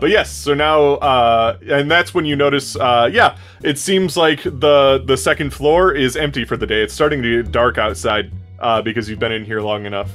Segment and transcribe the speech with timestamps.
[0.00, 4.16] Uh, but yes, so now, uh, and that's when you notice, uh, yeah, it seems
[4.16, 6.82] like the the second floor is empty for the day.
[6.82, 10.10] It's starting to get dark outside uh, because you've been in here long enough.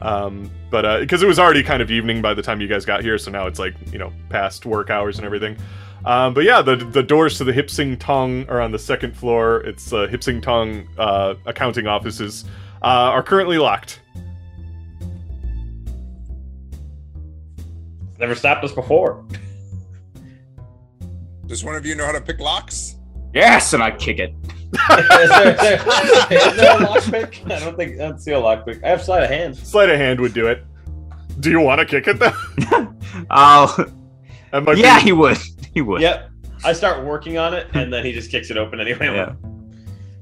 [0.00, 3.02] Um, but because it was already kind of evening by the time you guys got
[3.02, 5.58] here, so now it's like you know past work hours and everything.
[6.06, 9.60] Um, but yeah, the the doors to the Hipsing Tong are on the second floor.
[9.60, 12.46] It's uh, Hipsing Tong uh, accounting offices
[12.82, 14.00] uh, are currently locked.
[18.22, 19.24] Never stopped us before.
[21.46, 22.94] Does one of you know how to pick locks?
[23.34, 24.32] Yes, and I kick it.
[24.72, 25.74] is, there, is, there,
[26.30, 27.50] is there a lockpick?
[27.50, 28.84] I don't think I don't see a lockpick.
[28.84, 29.56] I have sleight of hand.
[29.56, 30.64] Sleight of hand would do it.
[31.40, 32.94] Do you want to kick it though?
[33.30, 33.86] Oh,
[34.52, 35.38] That might yeah, be- he would.
[35.74, 36.00] He would.
[36.00, 36.30] Yep.
[36.64, 39.06] I start working on it, and then he just kicks it open anyway.
[39.06, 39.24] Yeah.
[39.24, 39.36] like,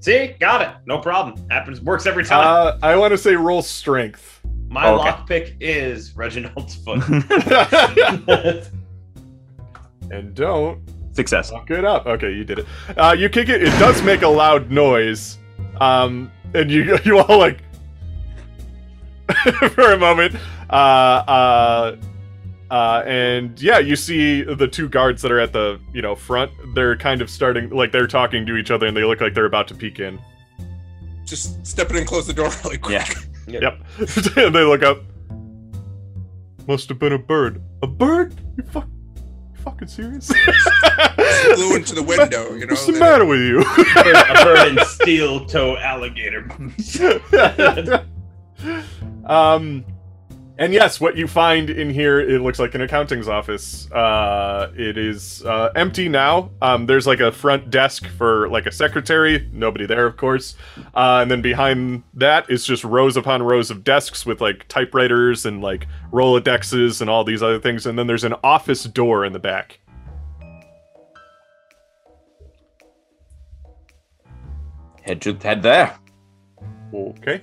[0.01, 0.71] See, got it.
[0.87, 1.47] No problem.
[1.51, 1.83] Happens.
[1.83, 2.47] Works every time.
[2.47, 4.40] Uh, I want to say roll strength.
[4.71, 5.11] My okay.
[5.11, 7.03] lockpick is Reginald's foot.
[10.11, 10.81] and don't
[11.13, 11.51] Success.
[11.51, 12.07] Fuck it up.
[12.07, 12.67] Okay, you did it.
[12.97, 13.63] Uh, you kick it.
[13.63, 15.39] It does make a loud noise.
[15.81, 17.59] Um, and you you all like
[19.75, 20.37] for a moment.
[20.71, 21.97] Uh, uh,
[22.71, 26.53] uh, and yeah, you see the two guards that are at the you know front.
[26.75, 29.47] They're kind of starting like they're talking to each other, and they look like they're
[29.47, 30.21] about to peek in.
[31.25, 33.09] Just step in and close the door really quick.
[33.09, 33.30] Yeah.
[33.47, 33.81] Yep.
[34.37, 34.99] and they look up.
[36.69, 37.63] Must have been a bird.
[37.83, 38.35] A bird?
[38.57, 38.87] You fuck.
[39.17, 40.29] You fucking serious?
[41.55, 42.73] Flew into the window, you know.
[42.73, 43.61] What's the they- matter with you?
[43.61, 46.49] a bird and steel toe alligator.
[49.27, 49.85] um,
[50.61, 53.91] and yes, what you find in here, it looks like an accounting's office.
[53.91, 56.51] Uh, it is uh, empty now.
[56.61, 59.49] Um, there's like a front desk for like a secretary.
[59.55, 60.57] Nobody there, of course.
[60.95, 65.47] Uh, and then behind that is just rows upon rows of desks with like typewriters
[65.47, 67.87] and like Rolodexes and all these other things.
[67.87, 69.81] And then there's an office door in the back.
[75.01, 75.99] Head to head there.
[76.93, 77.41] Okay.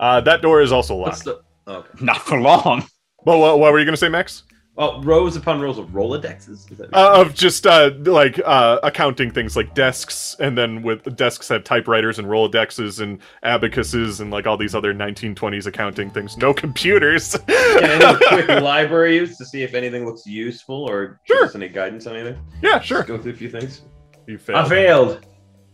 [0.00, 1.44] Uh, that door is also What's locked.
[1.68, 1.78] The?
[1.78, 1.88] Okay.
[2.04, 2.84] Not for long.
[3.24, 4.44] Well, what, what were you gonna say, Max?
[4.80, 6.70] Oh, rows upon rows of Rolodexes.
[6.92, 11.64] Uh, of just uh, like uh, accounting things like desks, and then with desks have
[11.64, 16.36] typewriters and Rolodexes and abacuses and like all these other 1920s accounting things.
[16.36, 17.36] No computers.
[17.48, 21.46] Can any quick library use to see if anything looks useful or give Sure.
[21.46, 22.40] us any guidance on anything?
[22.62, 22.98] yeah, sure.
[22.98, 23.82] Just go through a few things.
[24.28, 24.58] You failed.
[24.64, 25.26] I failed.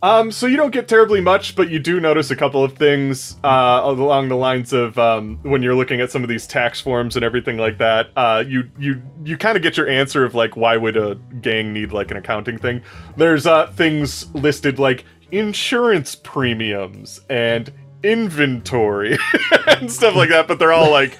[0.04, 3.38] Um, so you don't get terribly much, but you do notice a couple of things
[3.42, 7.16] uh, along the lines of um, when you're looking at some of these tax forms
[7.16, 8.10] and everything like that.
[8.14, 11.72] Uh, you you you kind of get your answer of like why would a gang
[11.72, 12.82] need like an accounting thing?
[13.16, 17.72] There's uh, things listed like insurance premiums and
[18.02, 19.16] inventory
[19.66, 21.18] and stuff like that, but they're all like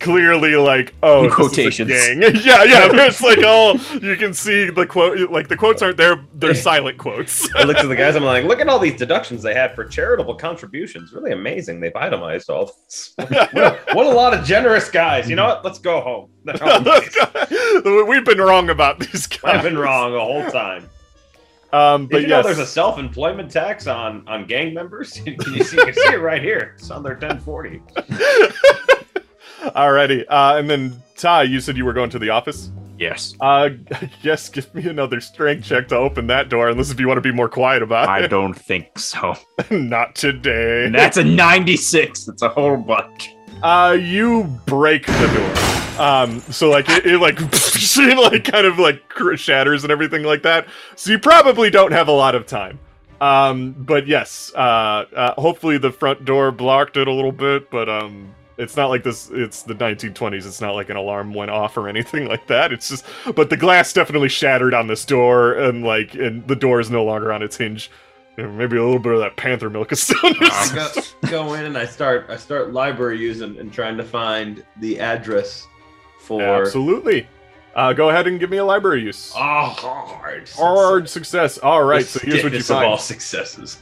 [0.00, 1.90] clearly like oh In this is a quotations.
[1.90, 2.20] gang.
[2.44, 6.24] yeah yeah it's like all you can see the quote like the quotes aren't there
[6.34, 8.16] they're silent quotes I looked at the guys.
[8.16, 11.12] I'm like, look at all these deductions they had for charitable contributions.
[11.12, 11.80] Really amazing.
[11.80, 13.14] They've itemized all this.
[13.16, 15.28] what, a, what a lot of generous guys.
[15.30, 15.64] You know what?
[15.64, 16.30] Let's go home.
[18.08, 19.40] We've been wrong about these guys.
[19.44, 20.88] I've been wrong the whole time.
[21.72, 25.12] Um, Did but you yes, know there's a self-employment tax on on gang members?
[25.24, 26.74] Can you see, you can see it right here?
[26.78, 27.82] It's on their 1040.
[29.60, 30.24] Alrighty.
[30.28, 32.70] Uh, and then Ty, you said you were going to the office.
[32.98, 33.34] Yes.
[33.40, 33.70] Uh,
[34.22, 34.48] yes.
[34.48, 37.32] Give me another strength check to open that door, unless if you want to be
[37.32, 38.24] more quiet about I it.
[38.24, 39.34] I don't think so.
[39.70, 40.86] Not today.
[40.86, 42.24] And that's a 96.
[42.24, 43.34] That's a whole bunch.
[43.62, 45.76] Uh, you break the door.
[45.98, 49.02] Um, so like it, it like it like kind of like
[49.36, 50.66] shatters and everything like that.
[50.94, 52.78] So you probably don't have a lot of time.
[53.20, 57.88] Um, but yes, uh, uh, hopefully the front door blocked it a little bit, but
[57.88, 59.30] um, it's not like this.
[59.32, 60.46] It's the 1920s.
[60.46, 62.72] It's not like an alarm went off or anything like that.
[62.72, 63.04] It's just,
[63.34, 67.04] but the glass definitely shattered on this door, and like, and the door is no
[67.04, 67.90] longer on its hinge.
[68.38, 71.00] Maybe a little bit of that panther milk is still I go,
[71.30, 75.66] go in and I start I start library using and trying to find the address
[76.20, 77.26] for Absolutely.
[77.74, 79.32] Uh, go ahead and give me a library use.
[79.34, 80.48] Oh, hard.
[80.50, 81.56] Hard success.
[81.58, 83.00] All right, The so here's what you of all find.
[83.00, 83.78] successes.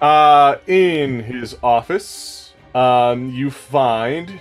[0.00, 2.39] Uh, in his office,
[2.74, 4.40] um, you find.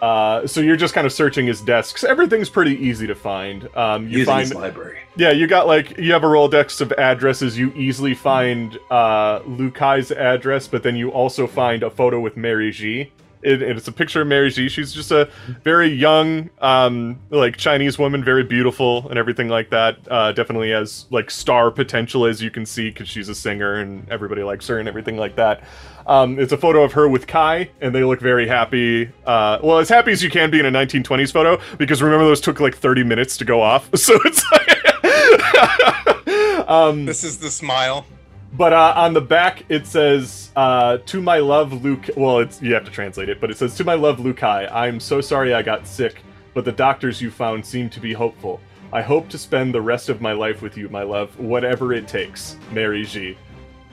[0.00, 2.04] Uh, so you're just kind of searching his desks.
[2.04, 3.68] Everything's pretty easy to find.
[3.76, 4.98] Um, you Using find, his library.
[5.16, 7.58] yeah, you got like you have a Rolodex of addresses.
[7.58, 12.70] You easily find uh Lukai's address, but then you also find a photo with Mary
[12.70, 13.12] G.
[13.42, 14.68] It, it's a picture of Mary G.
[14.68, 15.30] She's just a
[15.64, 19.96] very young, um, like Chinese woman, very beautiful and everything like that.
[20.10, 24.06] Uh, definitely has like star potential, as you can see, because she's a singer and
[24.10, 25.62] everybody likes her and everything like that.
[26.06, 29.10] Um, it's a photo of her with Kai, and they look very happy.
[29.26, 32.40] Uh, well, as happy as you can be in a 1920s photo, because remember those
[32.40, 33.88] took like 30 minutes to go off.
[33.96, 34.68] So it's like.
[36.68, 38.06] um, This is the smile.
[38.54, 42.74] but uh, on the back it says, uh, "To my love, Luke." Well, it's you
[42.74, 44.70] have to translate it, but it says, "To my love, Lukai.
[44.72, 46.22] I'm so sorry I got sick,
[46.54, 48.60] but the doctors you found seem to be hopeful.
[48.92, 52.08] I hope to spend the rest of my life with you, my love, whatever it
[52.08, 53.36] takes, Mary G."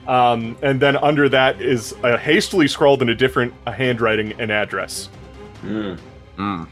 [0.08, 4.50] Um, and then under that is a hastily scrawled in a different uh, handwriting an
[4.50, 5.10] address.
[5.62, 5.98] Mm.
[6.38, 6.68] Mm.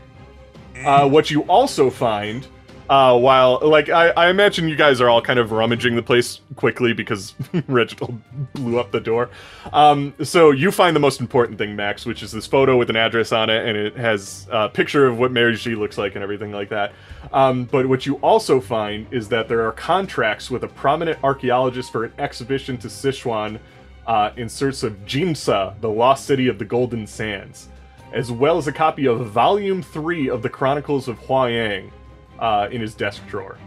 [0.84, 2.48] Uh, what you also find,
[2.88, 6.40] uh, while like I, I imagine you guys are all kind of rummaging the place
[6.54, 7.34] quickly because
[7.68, 8.20] Reginald
[8.54, 9.30] blew up the door.
[9.72, 12.96] Um, so you find the most important thing, Max, which is this photo with an
[12.96, 16.22] address on it, and it has a picture of what Mary G looks like and
[16.22, 16.92] everything like that.
[17.32, 21.90] Um, but what you also find is that there are contracts with a prominent archaeologist
[21.90, 23.58] for an exhibition to Sichuan
[24.06, 27.68] uh, in search of Jimsa, the lost city of the Golden Sands
[28.12, 31.90] as well as a copy of Volume 3 of the Chronicles of Huayang
[32.38, 33.58] uh, in his desk drawer.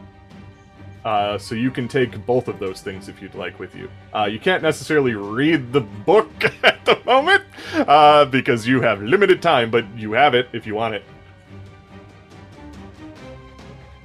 [1.05, 3.89] Uh, so you can take both of those things if you'd like with you.
[4.13, 6.29] Uh, you can't necessarily read the book
[6.63, 7.41] at the moment
[7.73, 11.05] uh, because you have limited time, but you have it if you want it.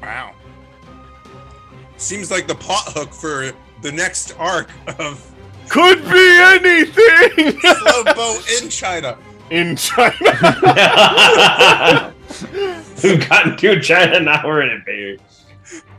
[0.01, 0.35] Wow.
[1.97, 3.51] Seems like the plot hook for
[3.83, 5.29] the next arc of
[5.69, 9.19] Could be anything Slow Boat in China.
[9.51, 10.15] in China.
[13.03, 14.43] We've gotten to China now.
[14.45, 15.21] We're in it, baby.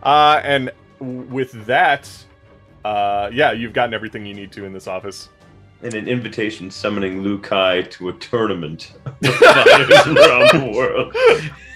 [0.03, 2.09] Uh, and with that,
[2.83, 5.29] uh, yeah, you've gotten everything you need to in this office.
[5.81, 11.11] And an invitation summoning Lu Kai to a tournament around the world.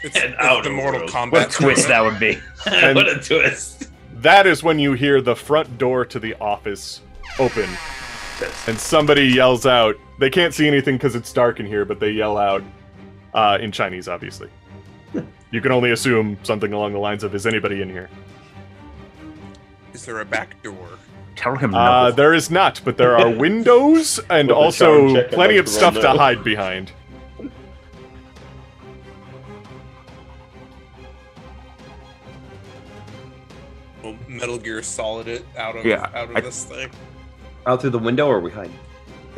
[0.03, 1.11] It's, And it's outer the Mortal world.
[1.11, 2.37] Kombat What a twist that would be.
[2.65, 3.89] What a twist!
[4.13, 7.01] That is when you hear the front door to the office
[7.37, 7.69] open,
[8.67, 9.95] and somebody yells out.
[10.19, 12.63] They can't see anything because it's dark in here, but they yell out
[13.33, 14.49] uh, in Chinese, obviously.
[15.51, 18.07] You can only assume something along the lines of "Is anybody in here?"
[19.93, 20.87] Is there a back door?
[21.35, 21.77] Tell him no.
[21.79, 26.03] Uh, there is not, but there are windows and With also plenty of stuff run
[26.03, 26.91] to hide behind.
[34.03, 36.89] Well, Metal Gear Solid it out of Yeah, out of I- this thing.
[37.65, 38.77] Out through the window, or are we hiding?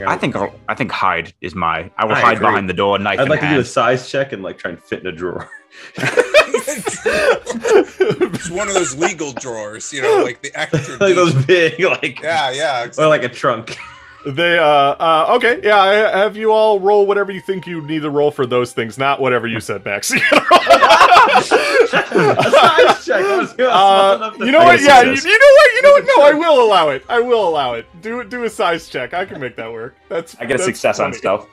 [0.01, 1.91] Here, I think I'll, I think hide is my.
[1.95, 2.47] I will I hide agree.
[2.47, 4.71] behind the door, knife I'd in like to do a size check and like try
[4.71, 5.47] and fit in a drawer.
[7.05, 10.97] it's one of those legal drawers, you know, like the extra.
[10.99, 12.87] like those big, like Yeah, yeah.
[12.97, 13.77] or like a trunk.
[14.25, 18.03] They uh, uh okay yeah I, have you all roll whatever you think you need
[18.03, 20.29] to roll for those things not whatever you said Max a size
[23.05, 23.25] check.
[23.25, 26.03] I was small uh, you know what yeah you, you know what you know what
[26.05, 29.25] no I will allow it I will allow it do do a size check I
[29.25, 31.17] can make that work that's I get a that's success on funny.
[31.17, 31.47] stealth.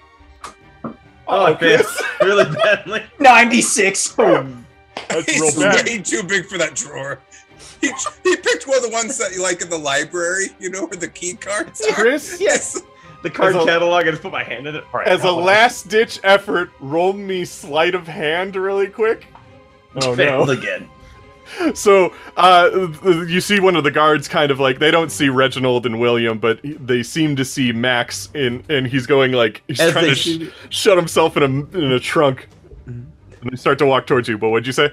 [1.29, 1.79] Oh, okay.
[2.21, 3.05] Really badly.
[3.21, 4.09] Ninety-six.
[4.13, 7.21] That's real bad way too big for that drawer.
[7.81, 7.93] He,
[8.25, 10.97] he picked one of the ones that you like in the library, you know, where
[10.99, 11.93] the key cards are.
[11.95, 12.83] Chris Yes.
[13.23, 14.07] The card a- catalog.
[14.07, 14.85] I just put my hand in it.
[14.93, 19.27] All right, as a I'll- last ditch effort roll me sleight of hand really quick
[20.03, 20.89] oh no again.
[21.75, 22.89] So, uh,
[23.27, 26.39] you see one of the guards kind of like they don't see Reginald and William,
[26.39, 30.15] but they seem to see Max in, and he's going like he's As trying to
[30.15, 31.47] sh- shut himself in a
[31.79, 32.49] in a trunk.
[32.85, 33.11] And
[33.51, 34.37] they start to walk towards you.
[34.37, 34.93] But what'd you say?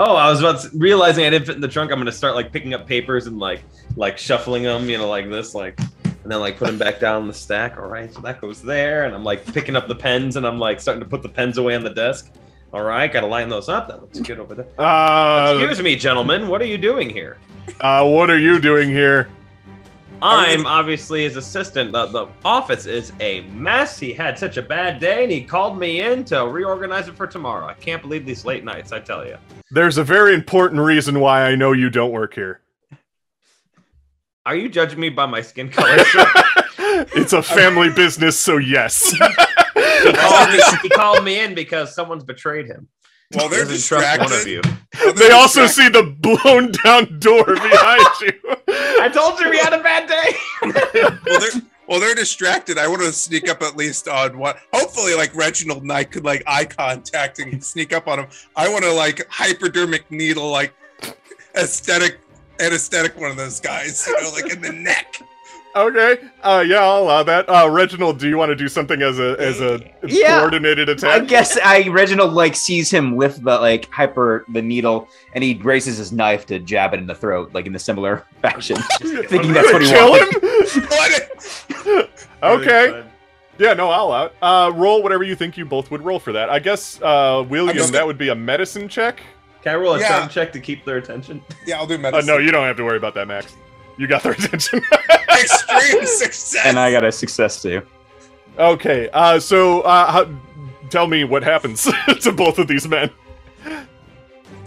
[0.00, 1.90] Oh, I was about to, realizing I didn't fit in the trunk.
[1.90, 3.62] I'm gonna start like picking up papers and like
[3.96, 7.26] like shuffling them, you know, like this, like, and then like put them back down
[7.26, 7.76] the stack.
[7.78, 10.58] All right, so that goes there, and I'm like picking up the pens, and I'm
[10.58, 12.30] like starting to put the pens away on the desk.
[12.72, 13.88] All right, gotta line those up.
[13.88, 14.66] That looks good over there.
[14.78, 17.38] Uh, Excuse me, gentlemen, what are you doing here?
[17.80, 19.28] uh, what are you doing here?
[20.22, 21.92] I'm obviously his assistant.
[21.92, 23.98] The, the office is a mess.
[23.98, 27.26] He had such a bad day, and he called me in to reorganize it for
[27.26, 27.66] tomorrow.
[27.66, 28.92] I can't believe these late nights.
[28.92, 29.36] I tell you.
[29.70, 32.60] There's a very important reason why I know you don't work here.
[34.46, 36.02] Are you judging me by my skin color?
[36.04, 36.26] sir?
[37.14, 39.10] it's a family business, so yes.
[39.12, 42.88] he, called me, he called me in because someone's betrayed him.
[43.32, 44.62] While they're He doesn't trust one of distracted, you.
[45.02, 48.32] while they're also see the blown down door behind you.
[49.00, 50.32] I told you we had a bad day.
[50.62, 52.78] Well, they're, well, they're distracted.
[52.78, 54.58] I want to sneak up at least on what.
[54.72, 58.26] Hopefully, like Reginald and I could like eye contact and sneak up on him.
[58.56, 60.74] I want to like hypodermic needle, like
[61.54, 62.20] aesthetic,
[62.60, 65.20] anesthetic one of those guys, you know, like in the neck.
[65.76, 66.18] Okay.
[66.42, 67.48] Uh, yeah, I'll allow that.
[67.48, 70.38] Uh, Reginald, do you want to do something as a as a Yeah.
[70.38, 71.22] coordinated attack?
[71.22, 75.54] I guess I Reginald like sees him with the like hyper the needle, and he
[75.54, 79.52] raises his knife to jab it in the throat, like in a similar fashion, thinking
[79.52, 80.42] that's what he Kill wanted.
[81.86, 82.04] him.
[82.42, 83.04] Okay.
[83.58, 84.34] Yeah, no, I'll out.
[84.40, 86.48] Uh, roll whatever you think you both would roll for that.
[86.48, 89.20] I guess, uh, William, just- that would be a medicine check.
[89.62, 90.08] Can I roll a Yeah.
[90.08, 91.42] charm check to keep their attention?
[91.66, 92.26] Yeah, I'll do Uh, medicine.
[92.26, 93.56] no, you don't have to worry about that, Max.
[93.96, 94.80] You got their attention.
[95.40, 96.64] Extreme success.
[96.64, 97.82] And I got a success too.
[98.58, 100.30] okay, uh, so uh, how,
[100.90, 101.88] tell me what happens
[102.20, 103.10] to both of these men.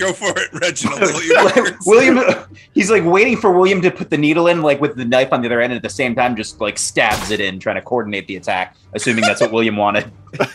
[0.01, 0.99] Go for it, Reginald.
[1.85, 2.15] William.
[2.17, 5.31] William, he's like waiting for William to put the needle in, like with the knife
[5.31, 7.75] on the other end, and at the same time, just like stabs it in, trying
[7.75, 10.11] to coordinate the attack, assuming that's what William wanted.
[10.39, 10.47] yeah,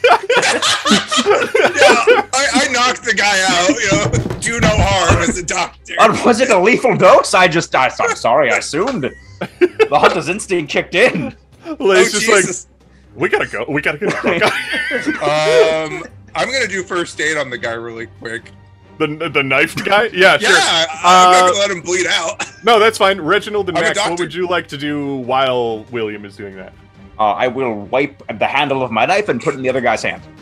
[2.32, 3.68] I, I knocked the guy out.
[3.68, 5.94] You know, do no harm as a doctor.
[5.98, 7.34] Uh, was it a lethal dose?
[7.34, 9.02] I just, I, I'm sorry, I assumed.
[9.38, 11.36] The hunter's instinct kicked in.
[11.64, 12.68] Well, Oh, it's just like Jesus.
[13.14, 13.64] we gotta go.
[13.68, 15.86] We gotta get the fuck out.
[15.92, 18.50] um, I'm gonna do first aid on the guy really quick.
[18.98, 20.04] The the knifed guy.
[20.12, 20.56] Yeah, Yeah, sure.
[20.58, 22.44] I, I'm not Uh, gonna let him bleed out.
[22.64, 23.20] No, that's fine.
[23.20, 26.72] Reginald and I'm Max, what would you like to do while William is doing that?
[27.18, 29.80] Uh, I will wipe the handle of my knife and put it in the other
[29.80, 30.22] guy's hand.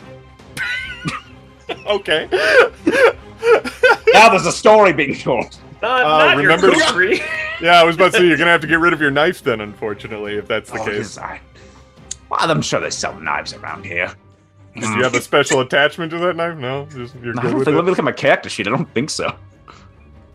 [1.87, 2.27] Okay.
[4.13, 5.57] Now there's a story being told.
[5.81, 7.21] Not, Uh, not remember- your kukri.
[7.61, 9.41] yeah, I was about to say you're gonna have to get rid of your knife
[9.43, 10.95] then, unfortunately, if that's the Oh, case.
[10.97, 11.41] this- I-
[12.29, 14.11] well, I'm sure they sell knives around here.
[14.75, 16.57] Do you have a special attachment to that knife?
[16.57, 17.91] No, just you're I good don't with think, let me it.
[17.91, 18.67] look at my character sheet.
[18.67, 19.33] I don't think so.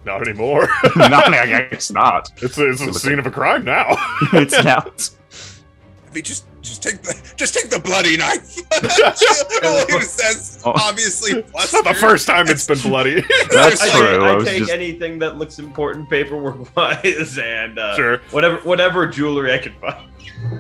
[0.05, 0.63] Not anymore.
[0.97, 2.31] no, I guess not.
[2.43, 3.97] it's a, it's a scene of a crime now.
[4.33, 5.11] It's not.
[5.31, 8.57] If he just just take the just take the bloody knife.
[9.63, 10.73] William says, Oh.
[10.75, 11.43] obviously.
[11.55, 13.23] It's not the first time it's been bloody.
[13.51, 14.07] That's I true.
[14.09, 18.19] take, I I take just- anything that looks important paperwork wise and uh, Sure.
[18.31, 20.07] whatever whatever jewelry I can find.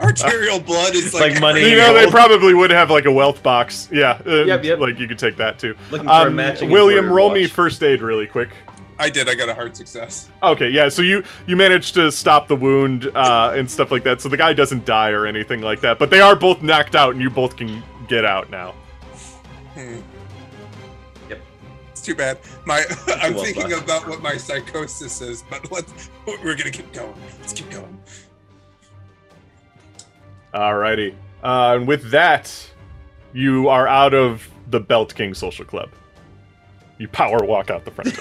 [0.03, 1.69] Arterial blood is like, Like money.
[1.71, 3.89] you know, they probably would have like a wealth box.
[3.93, 4.21] Yeah.
[4.27, 4.79] uh, Yep, yep.
[4.79, 5.75] Like you could take that too.
[5.91, 6.71] Looking for a Um, matching.
[6.71, 8.51] William, embroidered roll me first aid really quick.
[9.01, 9.31] I did.
[9.31, 10.31] I got a hard success.
[10.43, 10.91] Okay, yeah.
[10.91, 14.21] So you you managed to stop the wound uh, and stuff like that.
[14.21, 15.99] So the guy doesn't die or anything like that.
[15.99, 18.73] But they are both knocked out, and you both can get out now.
[19.75, 20.01] Hmm.
[21.31, 21.41] Yep.
[21.91, 22.39] It's too bad.
[22.67, 23.83] My I'm thinking done.
[23.83, 27.15] about what my psychosis is, but let's we're gonna keep going.
[27.41, 27.99] Let's keep going.
[30.53, 31.15] Alrighty.
[31.43, 32.53] Uh, and with that,
[33.33, 35.89] you are out of the Belt King Social Club.
[37.01, 38.13] You power walk out the front.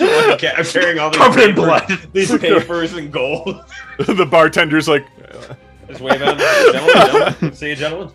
[0.00, 2.08] Okay, I'm carrying all these Covered in papers, blood.
[2.14, 3.62] these papers and gold.
[3.98, 5.06] the bartender's like,
[5.88, 6.38] Just wave at.
[6.72, 7.54] Gentlemen, gentlemen.
[7.54, 8.14] See you, gentlemen.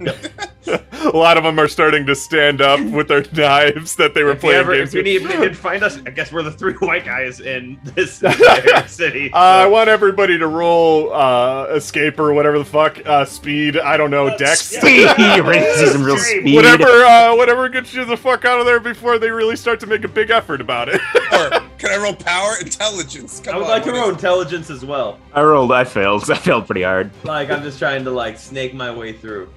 [0.68, 4.30] a lot of them are starting to stand up with their knives that they were
[4.32, 6.42] If you, playing ever, games if you need, if you find us, I guess we're
[6.42, 9.32] the three white guys in this entire city.
[9.32, 13.78] Uh, I want everybody to roll uh, escape or whatever the fuck uh, speed.
[13.78, 14.60] I don't know, dex.
[14.60, 15.08] Speed.
[15.18, 16.54] You're ready to see some real speed.
[16.54, 19.86] Whatever, uh, whatever gets you the fuck out of there before they really start to
[19.86, 21.00] make a big effort about it.
[21.32, 23.40] Or can I roll power intelligence?
[23.40, 25.18] Come I would on, like to roll intelligence as well.
[25.32, 25.72] I rolled.
[25.72, 26.28] I failed.
[26.30, 27.10] I failed pretty hard.
[27.24, 29.48] Like I'm just trying to like snake my way through.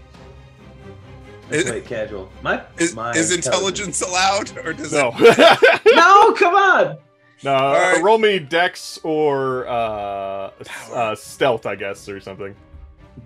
[1.52, 2.30] Let's Is- play casual.
[2.42, 5.82] My Is, my is intelligence allowed, or does no, it?
[5.96, 6.98] No, come on.
[7.44, 7.54] no.
[7.56, 8.02] uh, right.
[8.04, 10.52] Roll me dex or uh,
[10.94, 12.56] uh, stealth, I guess, or something.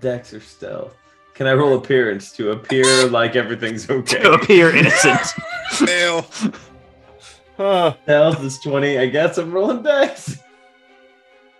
[0.00, 0.94] Dex or stealth.
[1.34, 4.22] Can I roll appearance to appear like everything's okay?
[4.22, 5.20] To appear innocent.
[5.72, 6.26] Fail.
[7.56, 7.94] Huh.
[8.04, 8.98] Stealth is 20.
[8.98, 10.38] I guess I'm rolling Dex.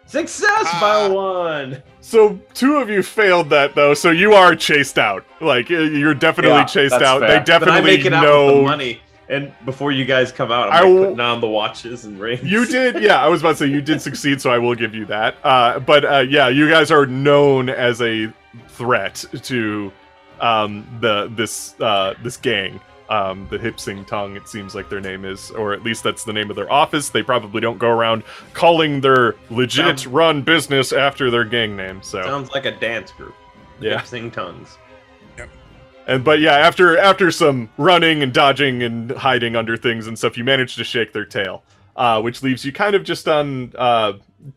[0.07, 0.79] Success Ah.
[0.81, 1.83] by one.
[2.01, 5.25] So two of you failed that though, so you are chased out.
[5.41, 7.21] Like uh, you're definitely Yeah, chased out.
[7.21, 7.29] fair.
[7.29, 8.63] They But I definitely make it out with the know.
[8.63, 9.01] money.
[9.29, 12.21] And before you guys come out, I I'm like will- putting on the watches and
[12.21, 12.45] rings.
[12.45, 13.21] You did, yeah.
[13.21, 15.35] I was about to say you did succeed, so I will give you that.
[15.43, 18.33] Uh, but uh, yeah, you guys are known as a
[18.69, 19.93] threat to
[20.41, 24.37] um, the this uh, this gang, um, the Hip Sing Tongue.
[24.37, 27.09] It seems like their name is, or at least that's the name of their office.
[27.11, 32.03] They probably don't go around calling their legit Sounds- run business after their gang name.
[32.03, 33.35] So Sounds like a dance group.
[33.81, 33.99] Yeah.
[33.99, 34.79] Hip Sing tongues.
[36.09, 40.39] And but yeah, after after some running and dodging and hiding under things and stuff,
[40.39, 41.65] you manage to shake their tail,
[41.97, 44.13] uh, which leaves you kind of just on uh,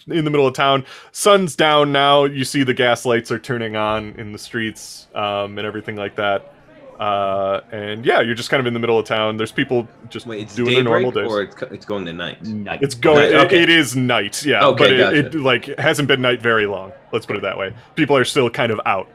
[0.08, 0.86] in the middle of town.
[1.12, 2.26] Sun's down now.
[2.26, 6.16] You see the gas lights are turning on in the streets um, and everything like
[6.18, 6.54] that.
[7.00, 9.38] Uh, and yeah, you're just kind of in the middle of town.
[9.38, 11.62] There's people just Wait, it's doing their normal daybreak days.
[11.62, 12.44] or it's, it's going to night?
[12.44, 12.80] Nice.
[12.82, 13.32] It's going.
[13.32, 13.64] Night, okay.
[13.64, 14.66] it- it is night, yeah.
[14.66, 15.18] Okay, but it, gotcha.
[15.18, 16.92] it like hasn't been night very long.
[17.14, 17.74] Let's put it that way.
[17.96, 19.08] People are still kind of out.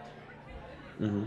[0.99, 1.25] hmm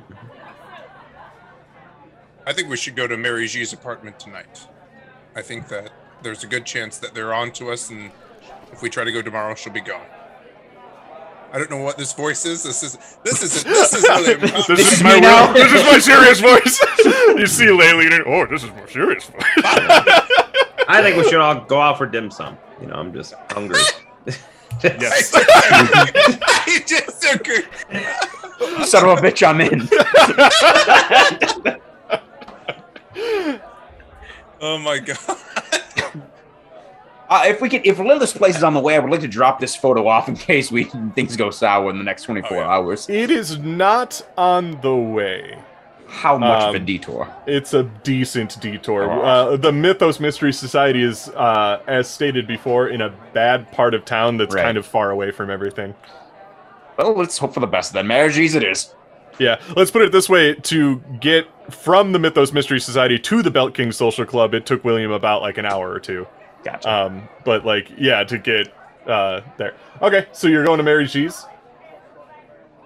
[2.45, 4.65] I think we should go to Mary G's apartment tonight.
[5.35, 5.91] I think that
[6.23, 8.09] there's a good chance that they're on to us, and
[8.71, 10.05] if we try to go tomorrow, she'll be gone.
[11.57, 12.61] I don't know what this voice is.
[12.61, 15.73] This is this isn't this is really this This is is my me real- this
[15.73, 16.79] is my serious voice.
[17.35, 19.41] you see Laylee and oh, this is more serious voice.
[20.87, 22.59] I think we should all go out for dim sum.
[22.79, 23.79] You know, I'm just hungry.
[24.83, 25.31] Yes.
[25.33, 27.63] I just agree.
[28.85, 29.89] Son of a bitch, I'm in.
[34.61, 35.17] Oh my god.
[37.29, 39.27] Uh, if we could, if Lilith's place is on the way, I would like to
[39.27, 42.59] drop this photo off in case we things go sour in the next 24 Oh,
[42.59, 42.67] yeah.
[42.67, 43.09] hours.
[43.09, 45.57] it is not on the way.
[46.09, 47.27] How much of a Um, detour?
[47.45, 49.11] It's a decent detour.
[49.11, 49.21] Oh.
[49.21, 54.05] Uh, the Mythos Mystery Society is, uh, as stated before, in a bad part of
[54.05, 54.63] town that's Right.
[54.63, 55.95] kind of far away from everything.
[56.97, 58.07] Well, let's hope for the best then.
[58.07, 58.93] Mary G's it is.
[59.37, 63.51] Yeah, let's put it this way: to get from the Mythos Mystery Society to the
[63.51, 66.25] Belt King Social Club, it took William about like an hour or two.
[66.71, 66.91] Gotcha.
[66.91, 68.73] Um, but like, yeah, to get
[69.07, 69.73] uh there.
[70.01, 71.45] Okay, so you're going to Mary G's.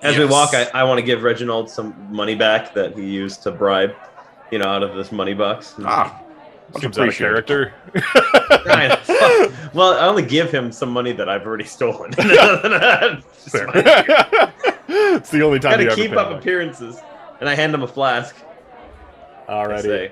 [0.04, 3.44] As we walk, I, I want to give Reginald some money back that he used
[3.44, 3.96] to bribe,
[4.52, 5.76] you know, out of this money box.
[5.80, 6.20] ah,
[6.74, 7.74] much Seems out of character.
[8.66, 9.74] Ryan, fuck.
[9.76, 12.14] well, I only give him some money that I've already stolen.
[12.18, 13.68] It's Fair.
[13.68, 14.54] fine.
[15.18, 17.00] it's the only time you Gotta keep pay up appearances.
[17.40, 18.36] And I hand him a flask.
[19.50, 19.82] I Alrighty.
[19.82, 20.12] say,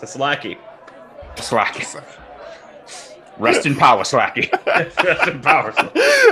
[0.00, 0.58] to Slacky.
[1.36, 2.02] Slacky.
[3.38, 4.50] Rest in power, Slacky.
[5.04, 5.72] Rest in power.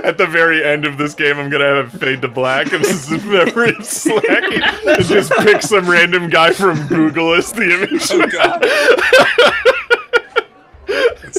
[0.04, 2.84] At the very end of this game, I'm gonna have it fade to black, and
[2.84, 4.60] this is memory of Slacky,
[4.96, 8.08] and just pick some random guy from Google as the image.
[8.12, 8.60] Oh god.
[8.64, 9.61] It's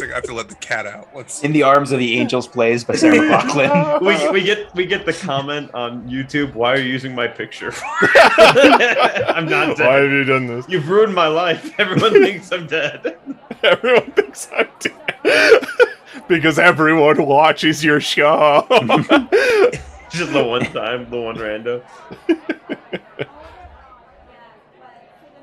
[0.04, 1.08] like I have to let the cat out.
[1.16, 4.02] Let's In the Arms of the Angels plays by Sarah McLachlan.
[4.02, 6.54] we, we get we get the comment on YouTube.
[6.54, 7.74] Why are you using my picture?
[8.02, 9.88] I'm not dead.
[9.88, 10.68] Why have you done this?
[10.68, 11.74] You've ruined my life.
[11.80, 13.18] Everyone thinks I'm dead.
[13.64, 15.66] Everyone thinks I'm dead.
[16.28, 18.66] because everyone watches your show.
[20.10, 21.82] Just the one time, the one random.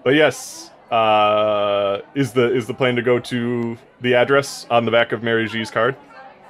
[0.04, 4.90] but yes, uh, is the is the plan to go to the address on the
[4.90, 5.96] back of Mary G's card?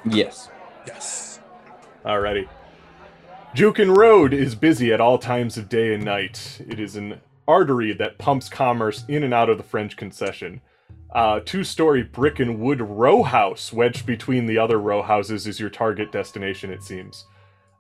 [0.05, 0.49] yes.
[0.87, 1.41] yes.
[2.05, 2.49] Alrighty.
[3.55, 6.61] Jukin Road is busy at all times of day and night.
[6.67, 10.61] It is an artery that pumps commerce in and out of the French concession.
[11.13, 15.69] Uh, two-story brick and wood row house wedged between the other row houses is your
[15.69, 17.27] target destination, it seems.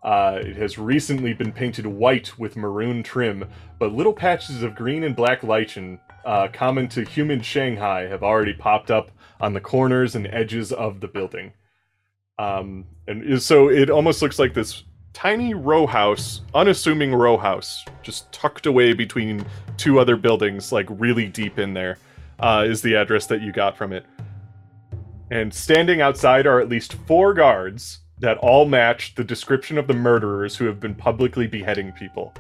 [0.02, 5.04] Uh, it has recently been painted white with maroon trim, but little patches of green
[5.04, 10.14] and black lichen, uh, common to human Shanghai, have already popped up on the corners
[10.14, 11.52] and edges of the building.
[12.38, 18.30] Um, and so it almost looks like this tiny row house, unassuming row house, just
[18.32, 19.44] tucked away between
[19.76, 21.98] two other buildings, like really deep in there,
[22.38, 24.06] uh, is the address that you got from it.
[25.30, 29.94] And standing outside are at least four guards that all match the description of the
[29.94, 32.34] murderers who have been publicly beheading people.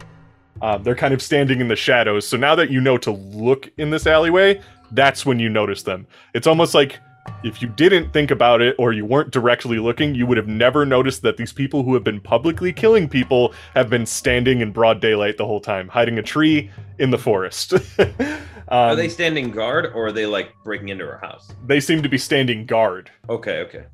[0.62, 3.70] Um, they're kind of standing in the shadows, so now that you know to look
[3.78, 4.60] in this alleyway,
[4.92, 6.06] that's when you notice them.
[6.34, 6.98] It's almost like
[7.42, 10.84] if you didn't think about it or you weren't directly looking, you would have never
[10.84, 15.00] noticed that these people who have been publicly killing people have been standing in broad
[15.00, 17.74] daylight the whole time, hiding a tree in the forest.
[18.68, 21.52] Are um, they standing guard or are they like breaking into our house?
[21.66, 23.10] they seem to be standing guard.
[23.28, 23.84] Okay, okay.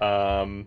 [0.00, 0.66] Um,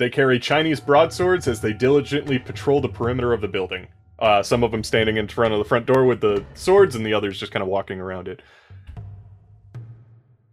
[0.00, 3.86] they carry Chinese broadswords as they diligently patrol the perimeter of the building.
[4.18, 7.04] Uh, some of them standing in front of the front door with the swords, and
[7.04, 8.40] the others just kind of walking around it.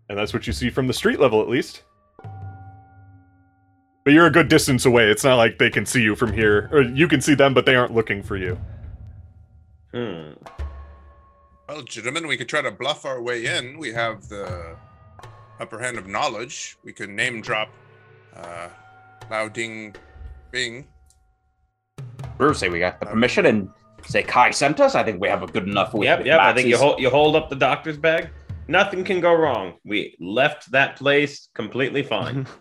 [0.10, 1.84] And that's what you see from the street level, at least.
[4.04, 5.10] But you're a good distance away.
[5.10, 6.68] It's not like they can see you from here.
[6.74, 8.60] Or you can see them, but they aren't looking for you.
[9.94, 10.32] Hmm.
[11.70, 13.78] Well, gentlemen, we could try to bluff our way in.
[13.78, 14.76] We have the
[15.62, 16.78] upper hand of knowledge.
[16.84, 17.70] We could name drop
[18.36, 18.70] uh,
[19.30, 19.96] Lao Ding
[20.52, 20.88] Bing.
[22.38, 23.70] Bruce, say we got the permission and
[24.06, 24.96] say Kai sent us.
[24.96, 25.94] I think we have a good enough.
[25.94, 26.40] with- Yep, with yep.
[26.40, 28.30] I think you hold you hold up the doctor's bag.
[28.68, 29.76] Nothing can go wrong.
[29.86, 32.48] We left that place completely fine.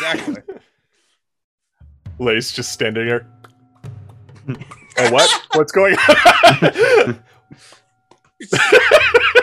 [0.00, 0.36] Exactly.
[2.20, 3.26] Lace just standing there.
[4.98, 5.28] oh, what?
[5.54, 7.20] What's going on?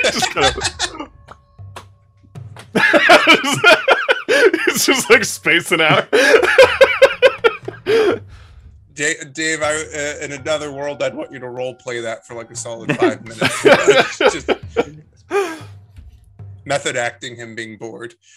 [0.03, 0.55] just kind
[2.75, 3.89] of.
[4.75, 6.11] It's just like spacing out.
[8.93, 12.33] Da- Dave, I, uh, in another world, I'd want you to role play that for
[12.33, 14.17] like a solid five minutes.
[14.17, 14.49] Just
[16.65, 18.15] method acting him being bored.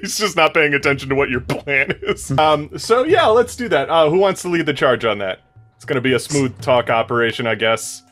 [0.00, 2.30] He's just not paying attention to what your plan is.
[2.38, 3.90] Um, so yeah, let's do that.
[3.90, 5.40] Uh, who wants to lead the charge on that?
[5.74, 8.02] It's gonna be a smooth talk operation, I guess.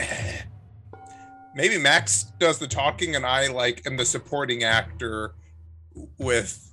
[1.54, 5.34] Maybe Max does the talking, and I like am the supporting actor
[6.18, 6.72] with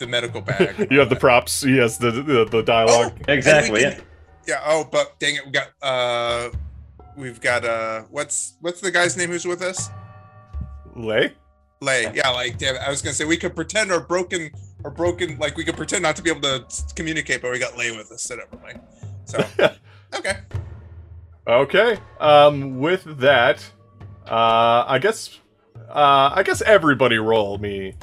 [0.00, 0.88] the medical bag.
[0.90, 1.62] You have the props.
[1.62, 3.12] He has the the, the dialogue.
[3.28, 3.84] exactly.
[3.84, 4.02] And Yeah.
[4.46, 4.62] Yeah.
[4.64, 6.50] Oh, but dang it, we got uh,
[7.16, 9.90] we've got uh, what's what's the guy's name who's with us?
[10.94, 11.32] Lei.
[11.80, 12.10] Lei.
[12.14, 12.82] Yeah, like damn it.
[12.82, 14.50] I was gonna say we could pretend our broken
[14.84, 17.76] or broken like we could pretend not to be able to communicate, but we got
[17.76, 18.22] Lei with us.
[18.22, 18.80] So never mind.
[19.24, 19.44] So
[20.14, 20.38] okay.
[21.46, 21.98] Okay.
[22.18, 23.64] Um, with that,
[24.26, 25.38] uh, I guess,
[25.88, 27.94] uh, I guess everybody roll me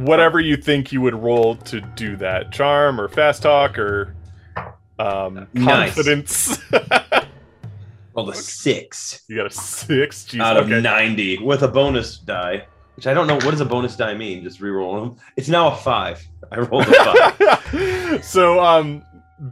[0.00, 2.52] whatever you think you would roll to do that.
[2.52, 4.14] Charm or fast talk or
[4.98, 5.94] um, Nice.
[5.94, 6.58] confidence.
[8.14, 10.24] Rolled a six you got a six.
[10.24, 10.80] Jeez, out of okay.
[10.80, 13.36] 90 with a bonus die, which I don't know.
[13.36, 14.42] What does a bonus die mean?
[14.42, 15.16] Just re-roll them.
[15.36, 16.26] It's now a five.
[16.50, 18.24] I rolled a five.
[18.24, 19.04] so um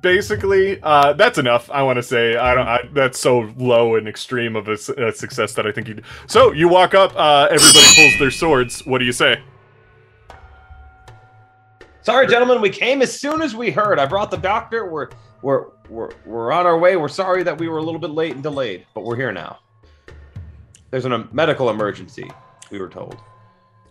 [0.03, 4.07] basically uh that's enough i want to say i don't I, that's so low and
[4.07, 8.19] extreme of a success that i think you so you walk up uh everybody pulls
[8.19, 9.41] their swords what do you say
[12.09, 13.99] Sorry, gentlemen, we came as soon as we heard.
[13.99, 14.87] I brought the doctor.
[14.87, 15.11] We're
[15.43, 16.97] we're we're we're on our way.
[16.97, 19.59] We're sorry that we were a little bit late and delayed, but we're here now.
[20.91, 22.31] There's a medical emergency.
[22.71, 23.19] We were told.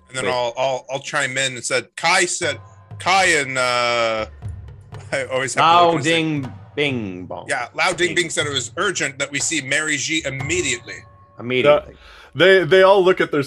[0.08, 0.34] And then Wait.
[0.34, 2.60] I'll, I'll I'll chime in and said Kai said
[2.98, 4.26] Kai and uh
[5.12, 6.42] I always have to Now, look at his name.
[6.42, 7.46] ding, bing, bong.
[7.48, 11.04] Yeah, Lao Ding Bing said it was urgent that we see Mary G immediately.
[11.40, 11.94] immediately.
[12.34, 13.44] they they all look at their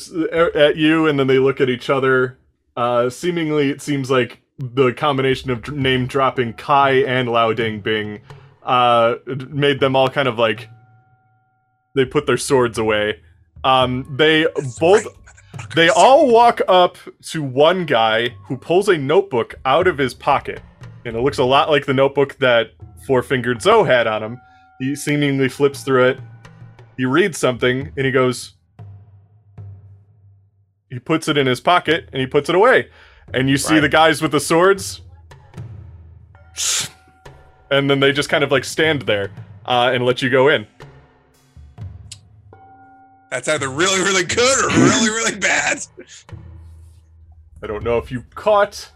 [0.56, 2.38] at you and then they look at each other
[2.76, 8.20] uh seemingly it seems like the combination of name dropping kai and lao ding bing
[8.62, 9.14] uh
[9.48, 10.68] made them all kind of like
[11.94, 13.18] they put their swords away
[13.64, 15.14] um they That's both right.
[15.74, 20.60] They all walk up to one guy who pulls a notebook out of his pocket.
[21.04, 22.72] And it looks a lot like the notebook that
[23.06, 24.40] Four Fingered Zoe had on him.
[24.78, 26.20] He seemingly flips through it.
[26.96, 28.54] He reads something and he goes.
[30.88, 32.88] He puts it in his pocket and he puts it away.
[33.32, 33.80] And you see Right.
[33.80, 35.02] the guys with the swords.
[37.70, 39.30] And then they just kind of like stand there
[39.64, 40.66] uh, and let you go in.
[43.30, 45.78] That's either really really good or really really bad.
[47.62, 48.90] I don't know if you caught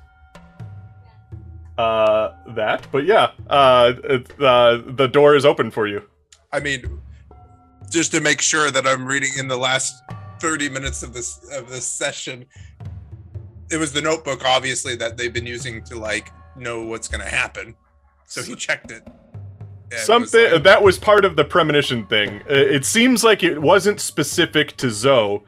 [1.78, 6.02] uh, that, but yeah, uh, it- uh, the door is open for you.
[6.52, 7.00] I mean,
[7.90, 9.94] just to make sure that I'm reading in the last
[10.40, 12.44] 30 minutes of this of this session,
[13.70, 17.74] it was the notebook, obviously, that they've been using to like know what's gonna happen.
[18.26, 19.02] So he checked it.
[19.06, 22.40] And it was Something like- that was part of the premonition thing.
[22.50, 25.40] Uh, It seems like it wasn't specific to Zoe,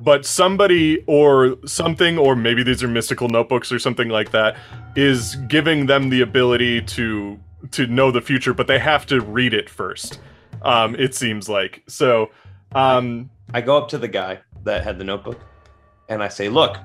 [0.00, 4.56] but somebody or something, or maybe these are mystical notebooks or something like that,
[4.96, 7.38] is giving them the ability to
[7.72, 10.20] to know the future, but they have to read it first.
[10.62, 12.30] Um, it seems like so.
[12.74, 15.40] Um, I go up to the guy that had the notebook,
[16.08, 16.76] and I say, "Look,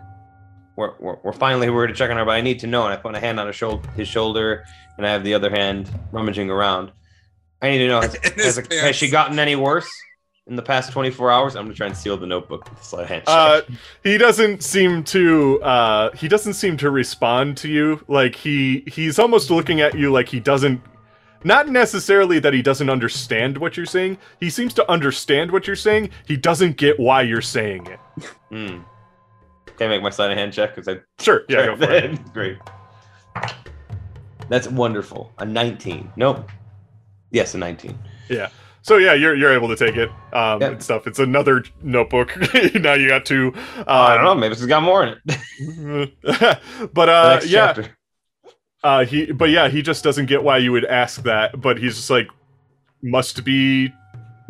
[0.82, 2.94] we're, we're, we're finally we're to check on her, but I need to know." And
[2.94, 4.66] I put a hand on his shoulder, his shoulder,
[4.98, 6.92] and I have the other hand rummaging around.
[7.62, 8.82] I need to know: has, has, pants.
[8.82, 9.90] has she gotten any worse
[10.48, 11.56] in the past 24 hours?
[11.56, 13.28] I'm gonna try and seal the notebook with a slight handshake.
[13.28, 13.62] Uh,
[14.04, 15.62] he doesn't seem to.
[15.62, 18.04] Uh, he doesn't seem to respond to you.
[18.08, 20.82] Like he he's almost looking at you like he doesn't.
[21.44, 24.20] Not necessarily that he doesn't understand what you're saying.
[24.40, 26.12] He seems to understand what you're saying.
[26.28, 28.00] He doesn't get why you're saying it.
[28.52, 28.82] Hmm.
[29.78, 30.76] Can I make my sleight of hand check?
[30.76, 32.20] Because I Sure, yeah, go for it.
[32.34, 32.58] Great.
[34.50, 35.32] That's wonderful.
[35.38, 36.12] A 19.
[36.16, 36.50] Nope.
[37.32, 37.98] Yes, a 19.
[38.30, 38.50] Yeah.
[38.84, 40.72] So yeah, you're you're able to take it um, Yep.
[40.72, 41.06] and stuff.
[41.08, 42.36] It's another notebook.
[42.76, 43.54] now you got two.
[43.78, 44.36] Um, I don't know.
[44.36, 46.14] Maybe it's got more in it.
[46.94, 47.98] but uh, yeah, chapter.
[48.84, 51.62] Uh, he, but yeah, he just doesn't get why you would ask that.
[51.62, 52.28] But he's just like,
[53.04, 53.94] must be,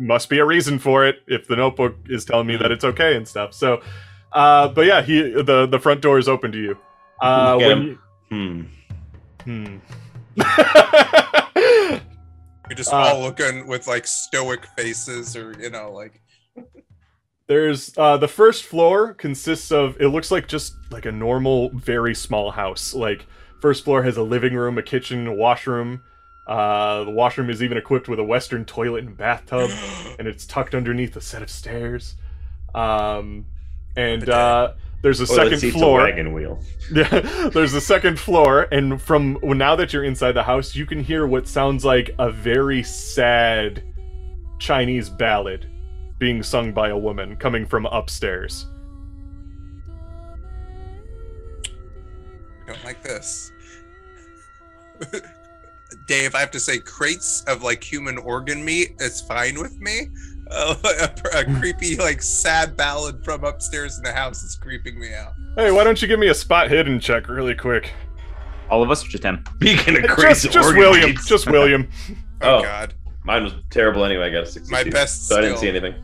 [0.00, 1.16] must be a reason for it.
[1.26, 3.52] If the notebook is telling me that it's okay and stuff.
[3.52, 3.82] So,
[4.32, 6.78] uh, but yeah, he the the front door is open to you.
[7.22, 7.98] Uh, Look when
[8.30, 8.62] Hmm.
[9.46, 9.76] you, hmm.
[12.68, 16.20] You're just Uh, all looking with like stoic faces, or you know, like
[17.48, 22.14] There's uh, the first floor consists of it looks like just like a normal, very
[22.14, 22.94] small house.
[22.94, 23.26] Like
[23.60, 26.02] first floor has a living room, a kitchen, a washroom.
[26.46, 29.70] Uh, the washroom is even equipped with a western toilet and bathtub.
[30.18, 32.16] and it's tucked underneath a set of stairs.
[32.74, 33.44] Um,
[33.96, 36.00] and uh, there's a Toilet second seat's a floor.
[36.00, 36.60] wagon wheel.
[36.94, 40.84] Yeah, there's a second floor, and from well, now that you're inside the house, you
[40.84, 43.82] can hear what sounds like a very sad
[44.58, 45.70] Chinese ballad
[46.18, 48.66] being sung by a woman coming from upstairs.
[52.62, 53.50] I don't like this.
[56.06, 60.08] Dave, I have to say, crates of like human organ meat is fine with me.
[60.52, 60.74] Uh,
[61.34, 65.32] a, a creepy, like sad ballad from upstairs in the house is creeping me out.
[65.56, 67.90] Hey, why don't you give me a spot hidden check really quick?
[68.70, 69.44] All of us, or just him?
[69.56, 71.88] Speaking of Just, crazy just organ William, just William.
[72.40, 72.62] Oh, Oh.
[72.62, 74.26] God, Mine was terrible anyway.
[74.26, 74.72] I got a 62.
[74.72, 75.94] my best So I didn't see anything.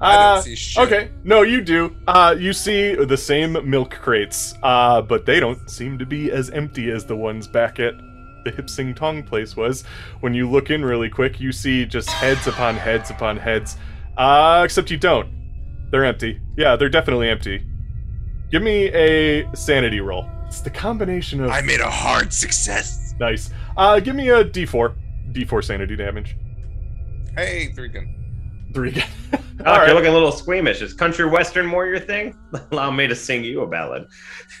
[0.00, 0.82] I Uh, don't see shit.
[0.84, 1.94] Okay, no, you do.
[2.08, 6.50] Uh, you see the same milk crates, uh, but they don't seem to be as
[6.50, 7.94] empty as the ones back at
[8.44, 9.82] the Hip Sing Tong place was.
[10.20, 13.76] When you look in really quick, you see just heads upon heads upon heads.
[14.16, 15.28] Uh, except you don't.
[15.90, 16.40] They're empty.
[16.56, 17.64] Yeah, they're definitely empty.
[18.50, 20.28] Give me a sanity roll.
[20.46, 23.14] It's the combination of I made a hard success.
[23.20, 23.50] nice.
[23.76, 24.94] Uh, give me a D4.
[25.32, 26.36] D4 sanity damage.
[27.36, 28.16] Hey, three gun.
[28.74, 28.90] Three.
[28.92, 29.10] Doc,
[29.66, 30.82] All you're looking a little squeamish.
[30.82, 32.36] Is country western more your thing?
[32.72, 34.06] Allow me to sing you a ballad.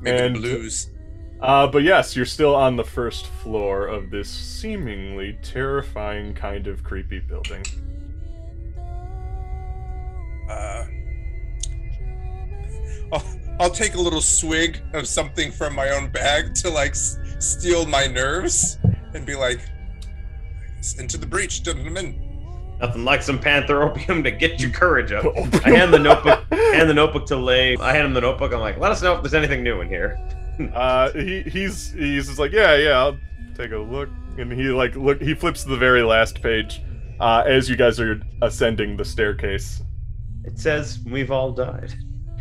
[0.00, 0.90] Maybe And- the blues.
[1.40, 6.82] Uh, but yes, you're still on the first floor of this seemingly terrifying kind of
[6.82, 7.64] creepy building.
[10.50, 10.84] Uh,
[13.12, 13.24] I'll,
[13.60, 17.86] I'll take a little swig of something from my own bag to like s- steal
[17.86, 18.78] my nerves
[19.14, 19.60] and be like,
[20.98, 22.24] into the breach, gentlemen.
[22.80, 25.24] Nothing like some panther opium to get your courage up.
[25.64, 27.76] I hand the notebook, hand the notebook to Lei.
[27.76, 28.52] I hand him the notebook.
[28.52, 30.18] I'm like, let us know if there's anything new in here.
[30.74, 33.18] Uh, he he's he's just like, yeah, yeah, I'll
[33.56, 36.82] take a look, and he like look he flips to the very last page,
[37.20, 39.82] uh, as you guys are ascending the staircase.
[40.44, 41.94] It says we've all died.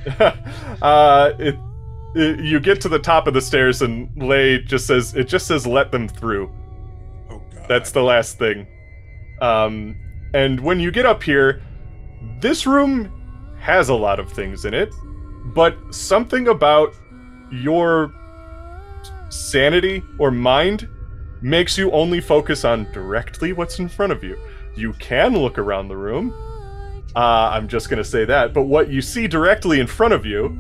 [0.82, 1.56] uh, it,
[2.16, 5.46] it you get to the top of the stairs, and Lei just says it just
[5.46, 6.52] says let them through.
[7.30, 7.66] Oh god.
[7.68, 8.66] That's the last thing.
[9.42, 9.96] Um,
[10.34, 11.62] and when you get up here,
[12.40, 13.12] this room
[13.60, 14.94] has a lot of things in it,
[15.54, 16.96] but something about
[17.52, 18.14] your
[19.30, 20.88] sanity or mind
[21.42, 24.38] makes you only focus on directly what's in front of you.
[24.76, 26.34] You can look around the room.
[27.16, 28.54] Uh, I'm just going to say that.
[28.54, 30.58] But what you see directly in front of you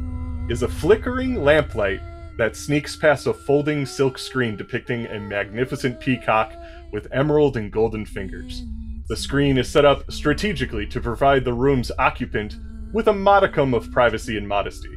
[0.50, 2.02] is a flickering lamplight
[2.38, 6.54] that sneaks past a folding silk screen depicting a magnificent peacock
[6.92, 8.64] with emerald and golden fingers.
[9.08, 12.58] The screen is set up strategically to provide the room's occupant
[12.94, 14.97] with a modicum of privacy and modesty.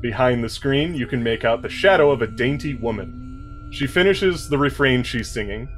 [0.00, 3.70] Behind the screen, you can make out the shadow of a dainty woman.
[3.72, 5.68] She finishes the refrain she's singing,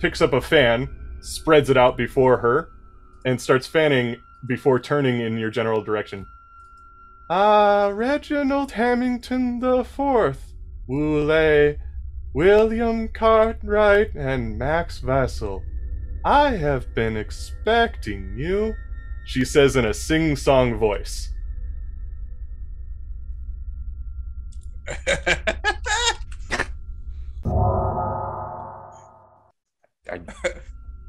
[0.00, 0.88] picks up a fan,
[1.20, 2.70] spreads it out before her,
[3.24, 6.26] and starts fanning before turning in your general direction.
[7.28, 10.52] Ah, Reginald Hamilton the Fourth,
[10.88, 11.78] Woolley,
[12.34, 15.62] William Cartwright, and Max Vassal.
[16.24, 18.74] I have been expecting you,
[19.24, 21.32] she says in a sing song voice.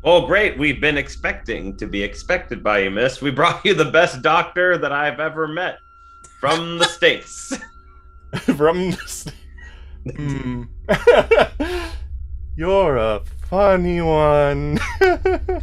[0.04, 0.58] Oh, great.
[0.58, 3.22] We've been expecting to be expected by you, miss.
[3.22, 5.78] We brought you the best doctor that I've ever met
[6.40, 7.54] from the States.
[8.56, 9.34] From the
[10.16, 10.64] Hmm.
[12.56, 14.80] You're a funny one.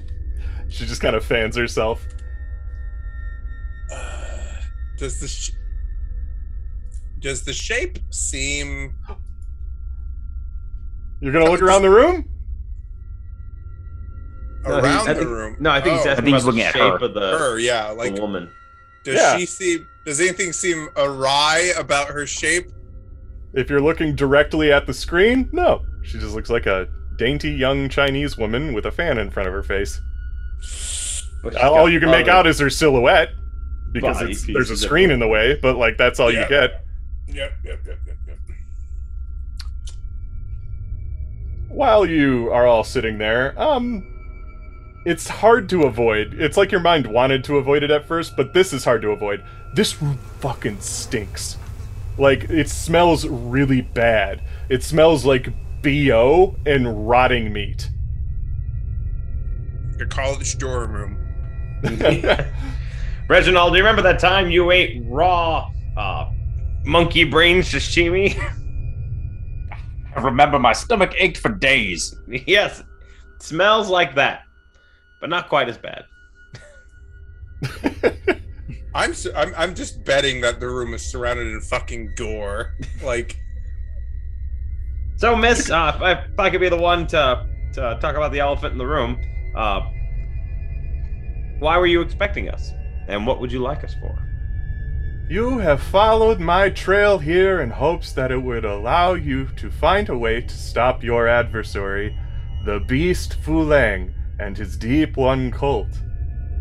[0.68, 2.06] she just kind of fans herself.
[4.98, 5.52] does the sh-
[7.18, 8.94] does the shape seem
[11.20, 12.28] You're gonna look around the room?
[14.64, 15.56] No, around I the think- room?
[15.60, 17.06] No, I think he's Oh, asking think about he's the looking at shape her.
[17.06, 17.58] of the, her.
[17.58, 18.50] Yeah, the like woman.
[19.04, 19.36] does Yeah.
[19.36, 19.86] she seem?
[20.04, 22.70] Does anything seem awry about her shape?
[23.54, 25.82] If you're looking directly at the screen, no.
[26.02, 29.52] She just looks like a dainty young Chinese woman with a fan in front of
[29.54, 30.00] her face.
[31.42, 33.30] But All you can make other- out is her silhouette
[33.92, 36.42] because Body it's, there's a screen in the way, but like that's all Yeah.
[36.42, 36.84] you get.
[37.28, 38.38] Yep, yep, yep, yep, yep.
[41.68, 44.14] While you are all sitting there, um
[45.04, 46.34] it's hard to avoid.
[46.34, 49.10] It's like your mind wanted to avoid it at first, but this is hard to
[49.10, 49.42] avoid.
[49.74, 51.56] This room fucking stinks.
[52.18, 54.42] Like it smells really bad.
[54.68, 57.90] It smells like BO and rotting meat.
[59.98, 61.18] The college dorm room.
[63.28, 66.30] Reginald, do you remember that time you ate raw uh,
[66.84, 68.36] monkey brain sashimi?
[70.16, 72.14] I remember my stomach ached for days.
[72.46, 72.82] yes,
[73.40, 74.42] smells like that,
[75.20, 76.04] but not quite as bad.
[78.94, 82.74] I'm, su- I'm I'm just betting that the room is surrounded in fucking gore.
[83.02, 83.36] Like
[85.16, 88.32] So, Miss, uh, if, I, if I could be the one to, to talk about
[88.32, 89.20] the elephant in the room,
[89.56, 89.80] uh,
[91.58, 92.70] why were you expecting us?
[93.08, 94.27] And what would you like us for?
[95.30, 100.08] You have followed my trail here in hopes that it would allow you to find
[100.08, 102.16] a way to stop your adversary,
[102.64, 106.00] the beast Fulang, and his Deep One cult.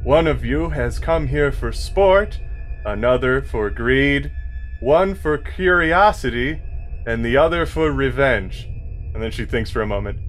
[0.04, 2.42] One of you has come here for sport,
[2.86, 4.34] another for greed,
[4.82, 6.62] one for curiosity,
[7.06, 8.66] and the other for revenge.
[9.14, 10.20] And then she thinks for a moment.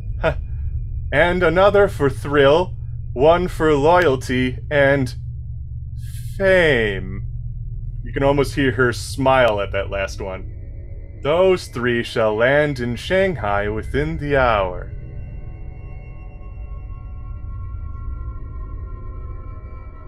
[1.10, 2.76] And another for thrill,
[3.14, 5.12] one for loyalty, and
[6.36, 7.27] fame.
[8.18, 10.50] Can almost hear her smile at that last one.
[11.22, 14.90] Those three shall land in Shanghai within the hour.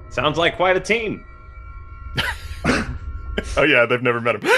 [0.08, 1.24] Sounds like quite a team.
[3.56, 4.42] Oh yeah, they've never met him.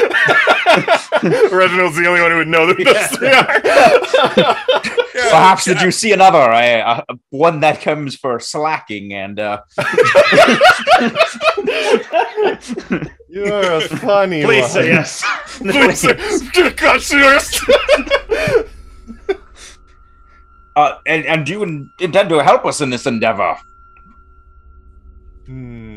[1.52, 2.92] Reginald's the only one who would know that Yeah.
[2.92, 4.56] those three are.
[5.14, 5.74] Yeah, Perhaps yeah.
[5.74, 6.38] did you see another?
[6.38, 9.60] Uh, uh, one that comes for slacking and uh,
[13.28, 14.70] You're a funny Please one.
[14.70, 15.22] say yes.
[15.58, 17.60] Please say, God, serious.
[20.76, 23.56] uh and, and do you in- intend to help us in this endeavor?
[25.46, 25.91] Hmm.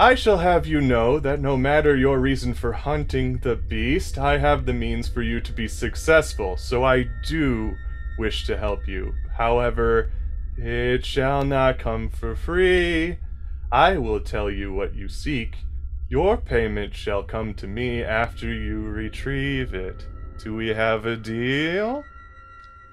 [0.00, 4.38] I shall have you know that no matter your reason for hunting the beast, I
[4.38, 7.74] have the means for you to be successful, so I do
[8.18, 9.12] wish to help you.
[9.36, 10.10] However,
[10.56, 13.18] it shall not come for free.
[13.70, 15.54] I will tell you what you seek.
[16.08, 20.06] Your payment shall come to me after you retrieve it.
[20.42, 22.04] Do we have a deal?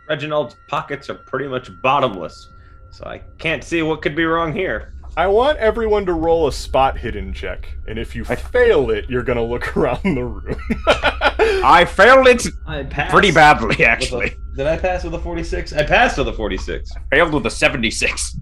[0.10, 2.50] Reginald's pockets are pretty much bottomless,
[2.92, 4.92] so I can't see what could be wrong here.
[5.18, 9.10] I want everyone to roll a spot hidden check, and if you I- fail it,
[9.10, 10.60] you're gonna look around the room.
[10.88, 14.36] I failed it I pretty badly, with a- actually.
[14.56, 15.74] did I pass with a 46?
[15.74, 16.92] I passed with a 46.
[17.12, 18.38] Failed with a 76.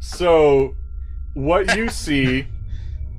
[0.00, 0.76] so,
[1.34, 2.46] what you see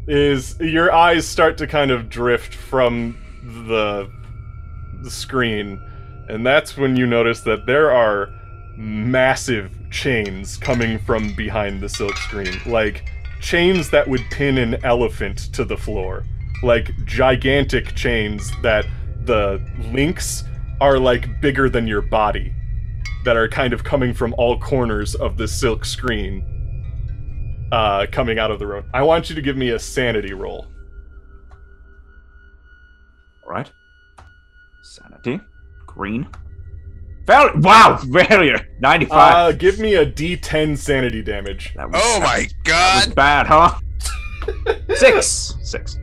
[0.08, 3.18] is your eyes start to kind of drift from
[3.68, 4.10] the,
[5.04, 5.82] the screen,
[6.30, 8.30] and that's when you notice that there are
[8.80, 13.04] massive chains coming from behind the silk screen, like
[13.42, 16.26] chains that would pin an elephant to the floor,
[16.64, 18.86] like gigantic chains that
[19.26, 19.62] the
[19.92, 20.46] links
[20.80, 22.54] are like bigger than your body,
[23.26, 26.46] that are kind of coming from all corners of the silk screen,
[27.74, 28.86] uh, coming out of the room.
[28.94, 30.68] I want you to give me a sanity roll.
[33.44, 33.70] All right.
[34.84, 35.42] Sanity.
[35.86, 36.30] Green.
[37.30, 38.68] Fail- wow, failure.
[38.80, 39.36] 95.
[39.36, 41.74] Uh, give me a D10 sanity damage.
[41.76, 43.80] that was, Oh that my was- that was bad, huh?
[44.96, 45.54] Six.
[45.62, 46.00] Six.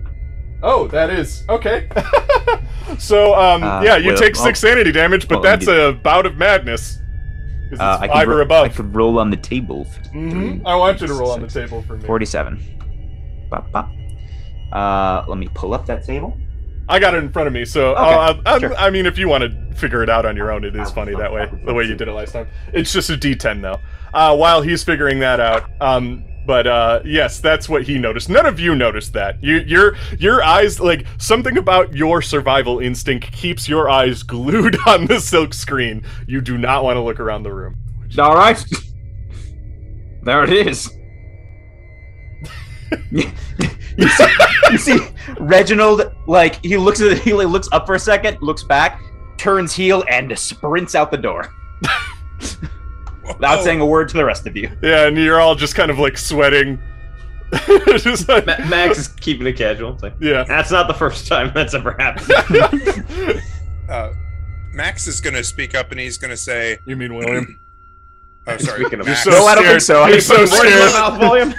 [0.63, 1.89] Oh, that is okay.
[2.99, 6.25] so, um, Uh, yeah, you well, take six sanity damage, but well, that's a bout
[6.27, 6.97] of madness.
[6.99, 9.87] Uh, it's I, five could or ro- I could roll on the table.
[10.15, 10.63] Mhm.
[10.65, 12.07] I want you to roll on the table for me.
[12.07, 12.63] 47.
[13.51, 13.91] Bop, bop.
[14.73, 16.37] Uh, let me pull up that table.
[16.89, 18.75] I got it in front of me, so Okay, I'll, I'll, sure.
[18.77, 21.15] I mean, if you want to figure it out on your own, it is funny
[21.17, 22.47] that way, the way you did it last time.
[22.73, 23.81] It's just a D10 though.
[24.15, 28.29] Uh, while he's figuring that out, um, but uh, yes, that's what he noticed.
[28.29, 29.43] None of you noticed that.
[29.43, 35.07] You, your, your eyes, like something about your survival instinct keeps your eyes glued on
[35.07, 36.05] the silk screen.
[36.29, 37.77] You do not want to look around the room.
[38.17, 38.65] All right.
[40.23, 40.89] there it is.
[43.11, 44.27] you, see,
[44.71, 44.99] you see
[45.41, 49.01] Reginald like he looks at he like, looks up for a second, looks back,
[49.37, 51.53] turns heel, and sprints out the door
[53.27, 54.71] without saying a word to the rest of you.
[54.83, 56.81] Yeah, and you're all just kind of like sweating.
[57.99, 59.93] just like, Ma- Max is keeping it casual.
[59.95, 60.43] It's like, yeah.
[60.45, 63.43] that's not the first time that's ever happened.
[63.89, 64.13] Uh,
[64.73, 67.61] Max is gonna speak up and he's gonna say, you mean William?
[68.49, 69.83] "Oh, sorry, Speaking of- Max." so no, I don't think scared.
[69.83, 70.13] so.
[70.13, 70.93] He's so scared.
[70.93, 71.55] mouth volume?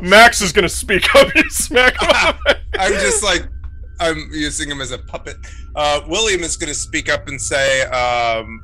[0.00, 1.34] Max is gonna speak up.
[1.34, 3.48] You smack him on I'm just like
[4.02, 5.36] I'm using him as a puppet.
[5.76, 8.60] Uh, William is going to speak up and say, um,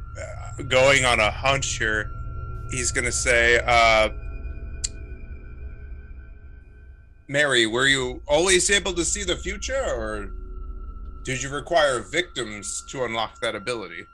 [0.68, 2.10] going on a hunch here.
[2.72, 4.10] He's going to say, uh,
[7.28, 10.32] "Mary, were you always able to see the future, or
[11.22, 14.06] did you require victims to unlock that ability?"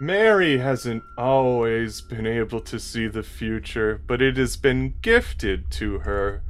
[0.00, 5.98] Mary hasn't always been able to see the future, but it has been gifted to
[6.00, 6.42] her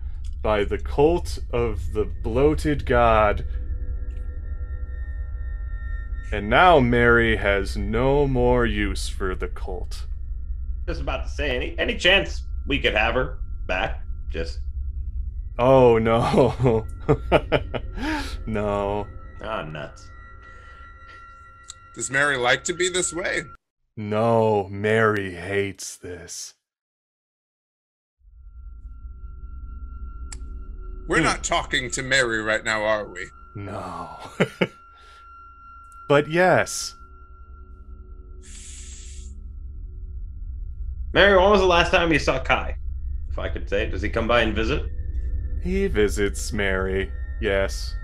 [0.43, 3.45] by the cult of the bloated god.
[6.33, 10.07] And now Mary has no more use for the cult.
[10.89, 14.03] Just about to say, any any chance we could have her back?
[14.31, 14.61] Just
[15.59, 16.87] Oh no.
[18.47, 19.07] no.
[19.45, 20.09] ah nuts.
[21.95, 23.43] Does Mary like to be this way?
[23.99, 26.55] No, Mary hates this.
[31.07, 31.25] We're Hmm.
[31.25, 33.27] not talking to Mary right now, are we?
[33.55, 34.09] No.
[36.13, 36.95] but yes.
[41.15, 42.77] Mary, when was the last time you saw Kai?
[43.31, 44.91] If I could say, does he come by and visit?
[45.63, 47.11] He visits Mary,
[47.41, 47.95] yes.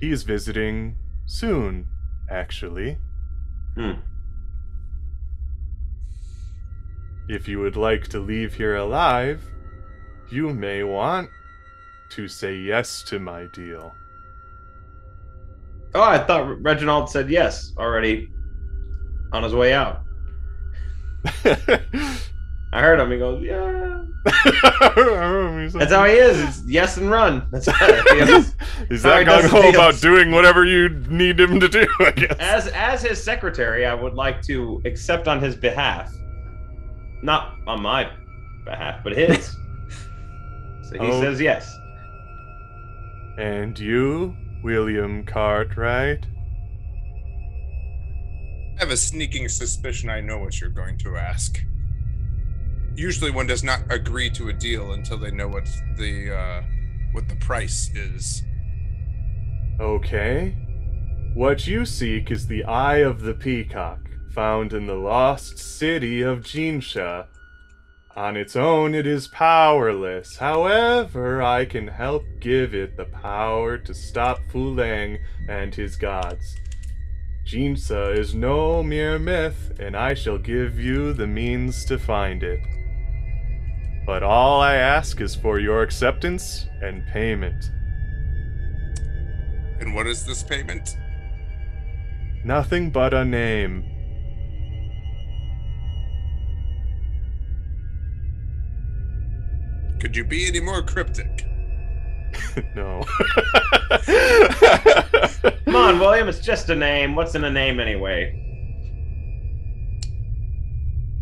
[0.00, 0.96] He is visiting
[1.26, 1.88] soon,
[2.30, 2.96] actually.
[3.74, 4.00] Hmm.
[7.28, 9.44] if you would like to leave here alive,
[10.30, 11.28] you may want
[12.12, 13.92] to say yes to my deal.
[15.94, 18.28] Oh, I thought Reginald said yes already
[19.32, 20.02] on his way out.
[22.72, 23.10] I heard him.
[23.10, 24.02] He goes, "Yeah."
[25.78, 26.40] That's how he is.
[26.40, 27.46] It's yes and run.
[27.50, 28.54] That's how he is.
[28.88, 32.36] He's that gung ho about doing whatever you need him to do, I guess.
[32.38, 36.12] As as his secretary, I would like to accept on his behalf,
[37.22, 38.10] not on my
[38.64, 39.46] behalf, but his.
[40.82, 41.20] so he Oh.
[41.20, 41.74] says yes.
[43.38, 44.34] And you,
[44.66, 46.26] William Cartwright?
[48.76, 51.62] I have a sneaking suspicion I know what you're going to ask.
[52.96, 56.62] Usually, one does not agree to a deal until they know what the uh,
[57.12, 58.42] what the price is.
[59.78, 60.56] Okay.
[61.34, 64.00] What you seek is the Eye of the Peacock,
[64.32, 67.28] found in the lost city of Jinsha.
[68.16, 70.38] On its own, it is powerless.
[70.38, 75.18] However, I can help give it the power to stop Fulang
[75.50, 76.56] and his gods.
[77.44, 82.60] Jinsha is no mere myth, and I shall give you the means to find it.
[84.06, 87.70] But all I ask is for your acceptance and payment.
[89.78, 90.96] And what is this payment?
[92.44, 93.84] Nothing but a name.
[100.00, 101.46] Could you be any more cryptic?
[102.74, 103.02] no.
[105.64, 106.28] Come on, William.
[106.28, 107.14] It's just a name.
[107.14, 108.42] What's in a name anyway?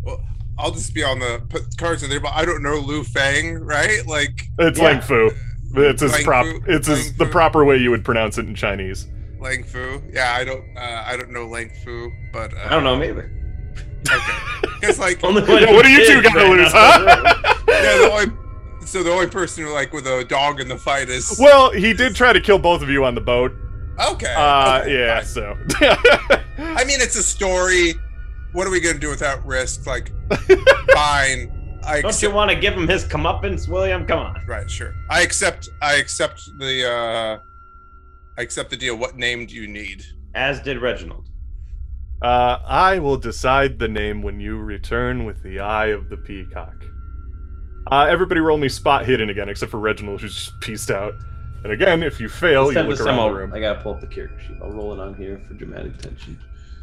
[0.04, 0.20] Well,
[0.58, 3.54] I'll just be on the put cards in there, but I don't know Lu Fang,
[3.60, 4.04] right?
[4.06, 4.84] Like It's Yeah.
[4.84, 5.30] Lang Fu.
[5.76, 6.46] It's his Lang prop.
[6.46, 9.08] Fu- It's his, the proper way you would pronounce it in Chinese.
[9.40, 10.00] Lang Fu.
[10.12, 10.64] Yeah, I don't.
[10.76, 13.30] Uh, I don't know Lang Fu, but uh, I don't know him either.
[14.10, 14.32] Okay,
[14.80, 16.98] because like Only Yeah, one what do you two kid got to ran lose, out
[16.98, 17.24] the room.
[17.24, 17.64] huh?
[17.68, 18.43] yeah, the only
[18.94, 21.92] so the only person who like with a dog in the fight is well, he
[21.92, 23.50] did try to kill both of you on the boat.
[23.98, 24.32] okay.
[24.32, 25.16] Uh, okay, yeah.
[25.16, 25.26] fine.
[25.26, 25.56] So.
[26.58, 27.94] I mean, it's a story.
[28.52, 29.84] What are we gonna do without risk?
[29.84, 30.12] Like,
[30.92, 31.80] fine.
[31.84, 34.06] I Don't accept, you want to give him his comeuppance, William?
[34.06, 34.40] Come on.
[34.46, 34.70] right?
[34.70, 34.94] Sure.
[35.10, 35.68] I accept.
[35.82, 36.88] I accept the.
[36.88, 37.38] uh
[38.38, 38.96] I accept the deal.
[38.96, 40.04] What name do you need?
[40.36, 41.28] As did Reginald.
[42.22, 46.76] Uh, I will decide the name when you return with the Eye of the Peacock.
[47.90, 51.14] Uh, everybody roll me spot hidden again, except for Reginald, who's just pieced out.
[51.64, 53.52] And again, if you fail, This you look around I'll- room.
[53.54, 54.56] I gotta pull up the character sheet.
[54.62, 56.38] I'll roll it on here for dramatic tension.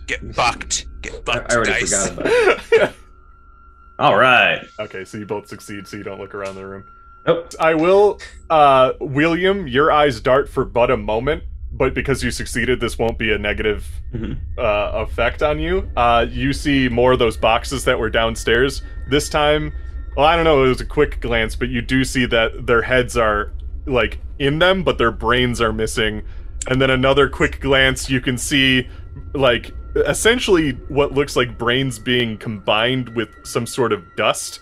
[0.07, 0.87] Get bucked.
[1.01, 1.51] Get I, bucked.
[1.51, 2.09] I already dice.
[2.09, 2.93] forgot about it.
[3.99, 4.65] All right.
[4.79, 6.83] okay, so you both succeed, so you don't look around the room.
[7.27, 7.53] Nope.
[7.59, 12.79] I will, uh, William, your eyes dart for but a moment, but because you succeeded,
[12.79, 14.37] this won't be a negative Mhm.
[14.57, 15.87] uh, effect on you.
[15.95, 18.81] Uh, you see more of those boxes that were downstairs.
[19.07, 19.71] This time,
[20.15, 22.81] well, I don't know, it was a quick glance, but you do see that their
[22.81, 23.53] heads are
[23.85, 26.23] like in them, but their brains are missing.
[26.67, 28.87] And then another quick glance, you can see
[29.33, 34.61] like essentially what looks like brains being combined with some sort of dust.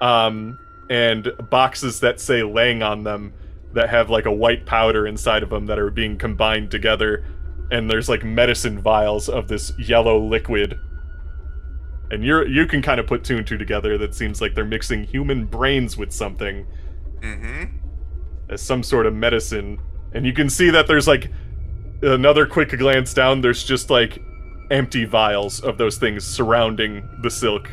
[0.00, 3.32] Um, and boxes that say Lang on them
[3.72, 7.24] that have like a white powder inside of them that are being combined together
[7.70, 10.78] and there's like medicine vials of this yellow liquid
[12.10, 14.64] and you're you can kind of put two and two together that seems like they're
[14.64, 16.66] mixing human brains with something
[17.20, 17.64] Mm-hmm.
[18.48, 19.78] as some sort of medicine
[20.14, 21.30] and you can see that there's like
[22.02, 24.22] another quick glance down there's just like
[24.70, 27.70] empty vials of those things surrounding the silk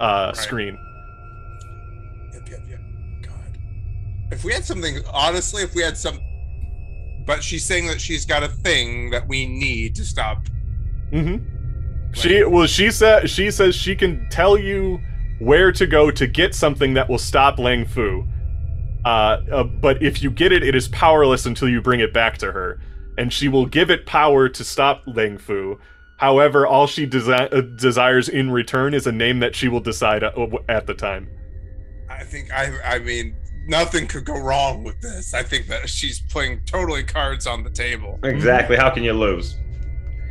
[0.00, 0.36] uh, Right.
[0.36, 0.78] screen
[2.32, 2.80] Yep, yep, yep.
[3.22, 3.58] God.
[4.32, 6.18] If we had something, honestly, if we had some.
[7.26, 10.44] But she's saying that she's got a thing that we need to stop.
[11.12, 11.44] Mm-hmm.
[12.12, 15.00] She well, she said she says she can tell you
[15.38, 18.26] where to go to get something that will stop Lang Fu.
[19.04, 22.38] Uh, uh, but if you get it, it is powerless until you bring it back
[22.38, 22.80] to her,
[23.16, 25.78] and she will give it power to stop Lang Fu.
[26.16, 30.24] However, all she desi- uh, desires in return is a name that she will decide
[30.24, 30.32] uh,
[30.68, 31.28] at the time.
[32.10, 32.72] I think I.
[32.84, 33.36] I mean,
[33.68, 35.32] nothing could go wrong with this.
[35.32, 38.18] I think that she's playing totally cards on the table.
[38.24, 38.76] Exactly.
[38.76, 39.56] How can you lose?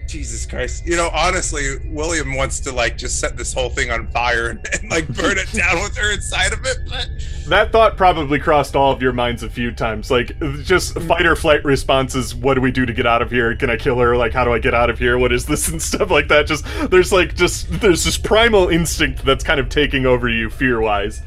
[0.08, 0.86] Jesus Christ.
[0.86, 4.68] You know, honestly, William wants to like just set this whole thing on fire and,
[4.74, 7.10] and like burn it down with her inside of it, but
[7.48, 10.10] That thought probably crossed all of your minds a few times.
[10.10, 12.34] Like, just fight or flight responses.
[12.34, 13.56] What do we do to get out of here?
[13.56, 14.16] Can I kill her?
[14.18, 15.18] Like, how do I get out of here?
[15.18, 16.48] What is this and stuff like that?
[16.48, 20.80] Just there's like just there's this primal instinct that's kind of taking over you fear
[20.80, 21.22] wise.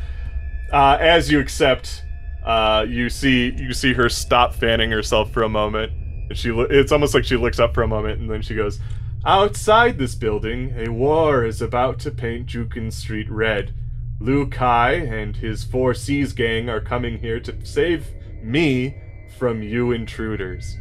[0.73, 2.05] Uh, as you accept,
[2.45, 5.93] uh, you see you see her stop fanning herself for a moment,
[6.33, 8.81] she it's almost like she looks up for a moment, and then she goes,
[9.25, 13.75] "Outside this building, a war is about to paint Jukin Street red."
[14.21, 18.09] Liu Kai and his Four Seas gang are coming here to save
[18.43, 18.95] me
[19.39, 20.77] from you intruders.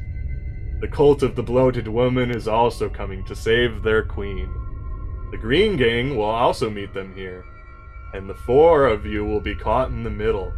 [0.81, 4.49] The cult of the bloated woman is also coming to save their queen.
[5.31, 7.45] The Green Gang will also meet them here,
[8.13, 10.53] and the four of you will be caught in the middle.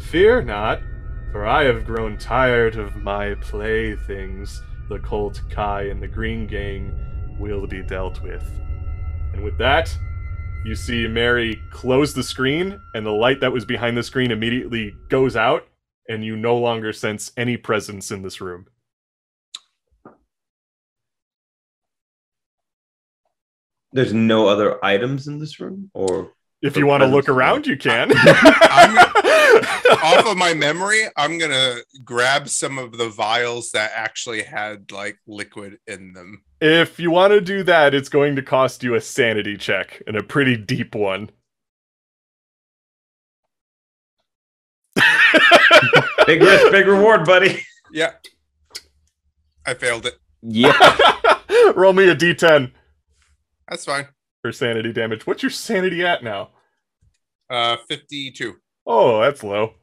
[0.00, 0.80] Fear not,
[1.32, 4.62] for I have grown tired of my playthings.
[4.88, 8.44] The cult Kai and the Green Gang will be dealt with.
[9.32, 9.96] And with that,
[10.64, 14.94] you see Mary close the screen, and the light that was behind the screen immediately
[15.08, 15.66] goes out,
[16.08, 18.66] and you no longer sense any presence in this room.
[23.92, 27.76] There's no other items in this room, or If you want to look around, you
[27.76, 28.12] can.
[30.02, 35.18] Off of my memory, I'm gonna grab some of the vials that actually had like
[35.26, 36.42] liquid in them.
[36.60, 40.16] if you want to do that, it's going to cost you a sanity check, and
[40.16, 41.30] a pretty deep one.
[46.26, 47.62] big risk, big reward, buddy.
[47.92, 48.12] Yeah,
[49.66, 50.18] I failed it.
[50.42, 50.72] Yeah.
[51.74, 52.72] Roll me a d10
[53.68, 54.08] That's fine.
[54.42, 55.26] For sanity damage.
[55.26, 56.50] What's your sanity at now?
[57.48, 58.56] Uh, 52.
[58.86, 59.74] Oh, that's low.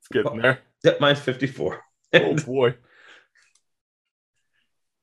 [0.00, 0.60] It's getting there.
[0.84, 1.80] Yep, mine's 54.
[2.14, 2.74] Oh boy.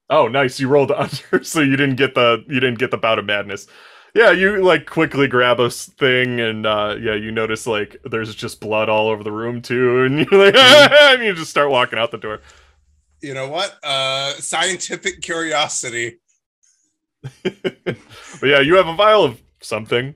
[0.10, 0.60] Oh, nice.
[0.60, 3.68] You rolled under, so you didn't get the you didn't get the bout of madness.
[4.14, 8.34] Yeah, you like quickly grab a s- thing, and uh, yeah, you notice like there's
[8.34, 12.00] just blood all over the room too, and you're like, and you just start walking
[12.00, 12.42] out the door.
[13.22, 13.76] You know what?
[13.84, 16.20] Uh, scientific curiosity.
[17.44, 17.98] but
[18.44, 20.16] yeah, you have a vial of something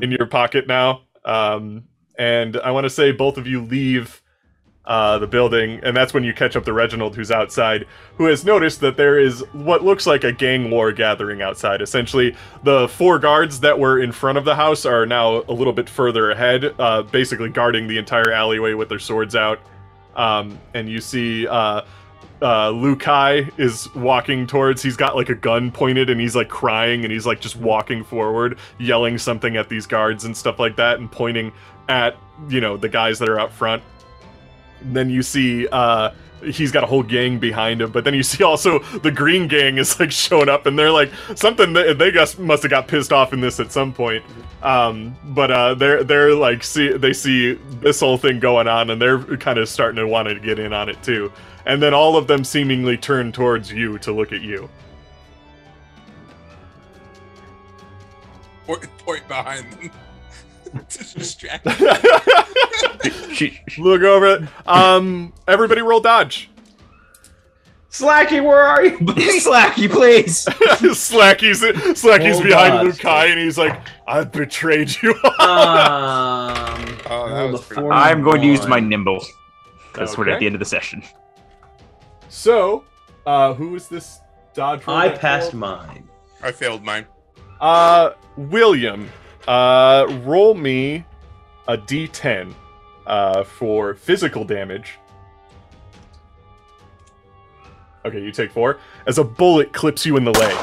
[0.00, 1.02] in your pocket now.
[1.24, 1.84] Um,
[2.18, 4.22] and I want to say both of you leave
[4.84, 7.86] uh, the building, and that's when you catch up to Reginald, who's outside,
[8.16, 11.82] who has noticed that there is what looks like a gang war gathering outside.
[11.82, 12.34] Essentially,
[12.64, 15.90] the four guards that were in front of the house are now a little bit
[15.90, 19.60] further ahead, uh, basically guarding the entire alleyway with their swords out.
[20.16, 21.82] Um, and you see uh,
[22.40, 24.82] uh, Liu Kai is walking towards.
[24.82, 28.04] He's got like a gun pointed, and he's like crying, and he's like just walking
[28.04, 31.52] forward, yelling something at these guards and stuff like that, and pointing
[31.88, 32.16] at
[32.48, 33.82] you know the guys that are out front.
[34.80, 36.10] And then you see uh,
[36.44, 39.78] he's got a whole gang behind him, but then you see also the Green Gang
[39.78, 43.12] is like showing up, and they're like something that they guess must have got pissed
[43.12, 44.24] off in this at some point.
[44.62, 49.00] Um, but uh, they're they're like see they see this whole thing going on, and
[49.00, 51.32] they're kind of starting to want to get in on it too.
[51.66, 54.68] And then all of them seemingly turn towards you to look at you.
[58.66, 59.90] Point, point behind them.
[60.88, 61.68] to distract.
[63.34, 64.42] She- she- look over it.
[64.66, 66.50] Um, everybody roll dodge.
[67.90, 68.98] Slacky, where are you?
[68.98, 70.44] Slacky, please.
[70.94, 71.62] Slacky's
[72.00, 72.84] Slacky's Roll behind dodge.
[72.84, 75.24] Liu Kai, and he's like, "I've betrayed you." um,
[77.10, 79.24] Oh, that roll was the pretty- four- I'm going to use my nimble.
[79.94, 81.02] That's we're at the end of the session.
[82.28, 82.84] so,
[83.26, 84.20] uh, who is this
[84.54, 84.86] dodge?
[84.86, 85.60] roll I passed rolled?
[85.60, 86.08] mine.
[86.42, 87.06] I failed mine.
[87.60, 89.08] Uh, William,
[89.46, 91.04] uh, roll me
[91.66, 92.54] a d10
[93.06, 94.98] uh, for physical damage.
[98.04, 98.78] Okay, you take four.
[99.06, 100.56] As a bullet clips you in the leg.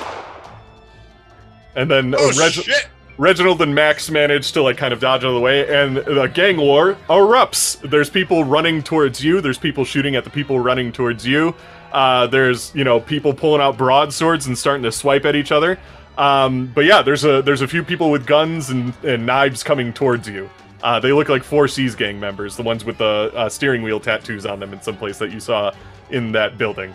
[1.75, 2.87] And then Oh uh, Reg- shit!
[3.17, 6.27] Reginald and Max manage to like kind of dodge out of the way, and the
[6.33, 7.79] gang war erupts.
[7.89, 9.41] There's people running towards you.
[9.41, 11.55] There's people shooting at the people running towards you.
[11.93, 15.79] Uh, there's you know people pulling out broadswords and starting to swipe at each other.
[16.17, 19.91] Um, but yeah, there's a there's a few people with guns and, and knives coming
[19.91, 20.49] towards you.
[20.83, 23.99] Uh, they look like Four Seas gang members, the ones with the uh, steering wheel
[23.99, 25.73] tattoos on them in some place that you saw
[26.11, 26.93] in that building.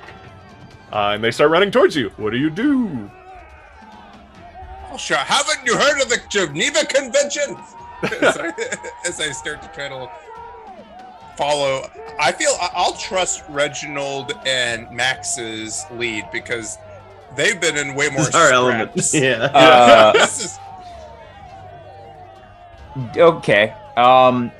[0.92, 2.10] Uh, and they start running towards you.
[2.16, 3.10] What do you do?
[4.90, 5.16] Oh, sure.
[5.16, 7.56] Haven't you heard of the Geneva Convention?
[8.22, 8.52] as, I,
[9.06, 10.10] as I start to try to
[11.36, 16.78] follow, I feel I'll trust Reginald and Max's lead because
[17.36, 18.90] they've been in way more This is our element.
[19.14, 19.44] Yeah.
[19.44, 20.58] Uh, is
[23.16, 23.74] okay.
[23.96, 24.50] Um,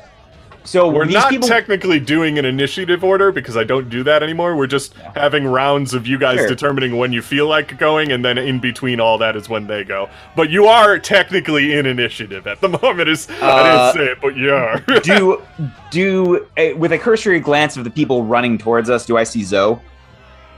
[0.63, 1.49] so We're these not people.
[1.49, 4.55] technically doing an initiative order because I don't do that anymore.
[4.57, 5.11] We're just Yeah.
[5.17, 6.49] having rounds of you guys Sure.
[6.49, 9.85] determining when you feel like going, and then in between all that is when they
[9.85, 10.09] go.
[10.37, 13.09] But you are technically in initiative at the moment.
[13.09, 14.79] Is I Uh, didn't say it, but you are.
[15.03, 15.43] do
[15.91, 19.43] do uh, with a cursory glance of the people running towards us, do I see
[19.43, 19.79] Zoe?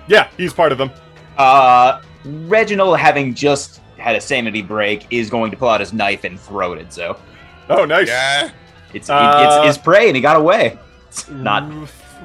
[0.08, 0.90] yeah, he's part of them.
[1.36, 6.24] Uh, Reginald, having just had a sanity break, is going to pull out his knife
[6.24, 7.14] and throw it at Zoe.
[7.68, 8.08] Oh, nice.
[8.08, 8.50] yeah.
[8.94, 10.78] It's Uh, it's his prey, and he got away.
[11.08, 11.64] It's not.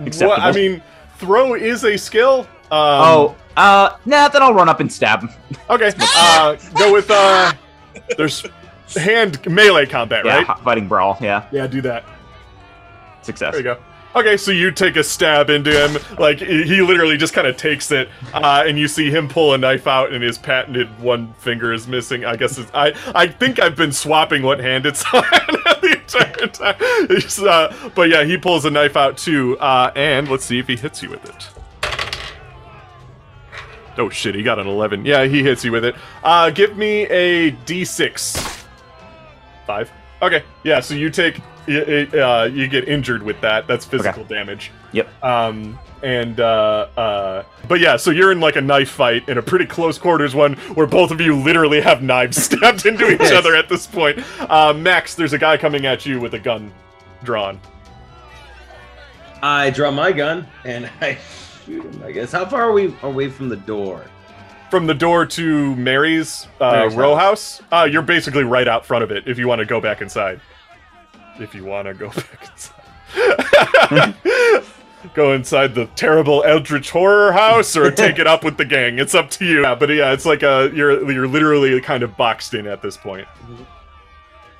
[0.06, 0.42] Acceptable.
[0.44, 0.82] I mean,
[1.18, 2.42] throw is a skill.
[2.70, 4.28] Um, oh, uh, nah.
[4.28, 5.30] Then I'll run up and stab him.
[5.70, 5.92] okay.
[6.18, 7.54] Uh, go with uh.
[8.18, 8.46] There's
[8.96, 10.60] hand melee combat, Yeah, right?
[10.60, 11.18] fighting brawl.
[11.22, 12.04] Yeah, Yeah, do that.
[13.22, 13.54] success.
[13.54, 13.78] There you go.
[14.16, 16.02] Okay, so you take a stab into him.
[16.18, 19.58] Like he literally just kind of takes it, uh, and you see him pull a
[19.58, 22.26] knife out, and his patented one finger is missing.
[22.26, 25.22] I guess I I think I've been swapping what hand it's on
[25.82, 27.48] the entire time.
[27.48, 30.76] Uh, but yeah, he pulls a knife out too, uh, and let's see if he
[30.76, 31.50] hits you with it.
[34.00, 35.06] Oh shit, he got an 11.
[35.06, 35.96] Yeah, he hits you with it.
[36.24, 38.64] Uh, give me a d6.
[39.66, 39.92] Five.
[40.22, 43.68] Okay, yeah, so you take, y- y- uh, you get injured with that.
[43.68, 44.72] That's physical damage.
[44.94, 45.24] Yep.
[45.24, 49.42] Um, and, uh, uh, but yeah, so you're in like a knife fight in a
[49.42, 53.56] pretty close quarters one where both of you literally have knives stabbed into each other
[53.56, 54.20] at this point.
[54.40, 56.72] Uh, Max, there's a guy coming at you with a gun
[57.24, 57.60] drawn.
[59.44, 61.18] I draw my gun and I
[61.66, 62.02] shoot him.
[62.04, 62.32] I guess.
[62.32, 64.06] How far are we away from the door?
[64.70, 69.12] From the door to Mary's, uh, row house, uh, you're basically right out front of
[69.12, 70.42] it if you want to go back inside.
[71.40, 74.16] If you want to go back inside.
[75.14, 79.00] go inside the terrible Eldritch Horror house or take it up with the gang.
[79.00, 79.62] It's up to you.
[79.62, 82.98] Yeah, but yeah, it's like a, you're, you're literally kind of boxed in at this
[82.98, 83.28] point.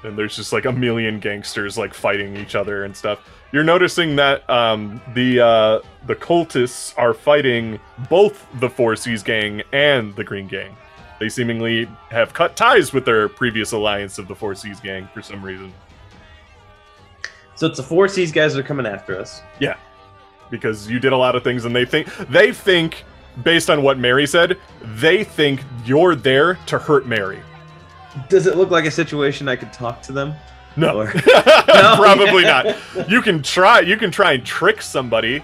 [0.04, 3.20] And there's just like a million gangsters like fighting each other and stuff.
[3.52, 7.80] You're noticing that um, the uh, the cultists are fighting
[8.10, 10.76] both the Four Seas gang and the Green Gang.
[11.20, 15.22] They seemingly have cut ties with their previous alliance of the Four Seas gang for
[15.22, 15.74] some reason.
[17.56, 19.42] So it's the Four Seas guys that are coming after us.
[19.60, 19.78] Yeah,
[20.52, 23.04] because you did a lot of things and they think they think
[23.44, 27.42] based on what Mary said, they think you're there to hurt Mary.
[28.30, 30.34] Does it look like a situation I could talk to them?
[30.76, 31.00] No.
[31.02, 31.08] Or-
[31.96, 32.76] Probably not.
[33.10, 35.44] You can try you can try and trick somebody,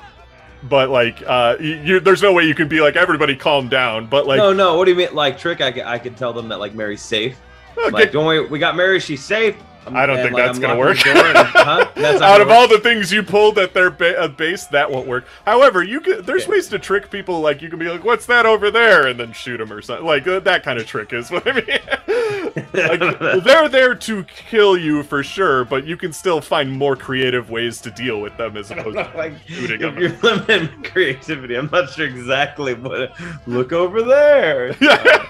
[0.64, 4.08] but like uh you, you there's no way you can be like everybody calm down,
[4.08, 4.76] but like no, no.
[4.78, 5.14] What do you mean?
[5.14, 5.62] Like trick?
[5.62, 7.40] I could, I could tell them that like Mary's safe.
[7.78, 9.00] okay, Like, don't worry, we got Mary.
[9.00, 9.56] She's safe.
[9.86, 10.98] I'm- I don't think like, that's gonna work.
[11.00, 11.88] door and- huh?
[11.96, 12.56] That's out of work?
[12.58, 15.26] all the things you pulled at their ba- uh, base, that won't work.
[15.46, 16.52] However, you can, there's Yeah.
[16.52, 17.42] ways to trick people.
[17.42, 20.06] Like you can be like, "What's that over there?" and then shoot them or something.
[20.06, 22.64] Like uh, that kind of trick is what I mean.
[22.74, 27.50] like, they're there to kill you for sure, but you can still find more creative
[27.50, 29.98] ways to deal with them as opposed to like, shooting them.
[29.98, 33.12] you're limiting creativity, I'm not sure exactly what.
[33.48, 34.76] Look over there.
[34.82, 35.26] Yeah.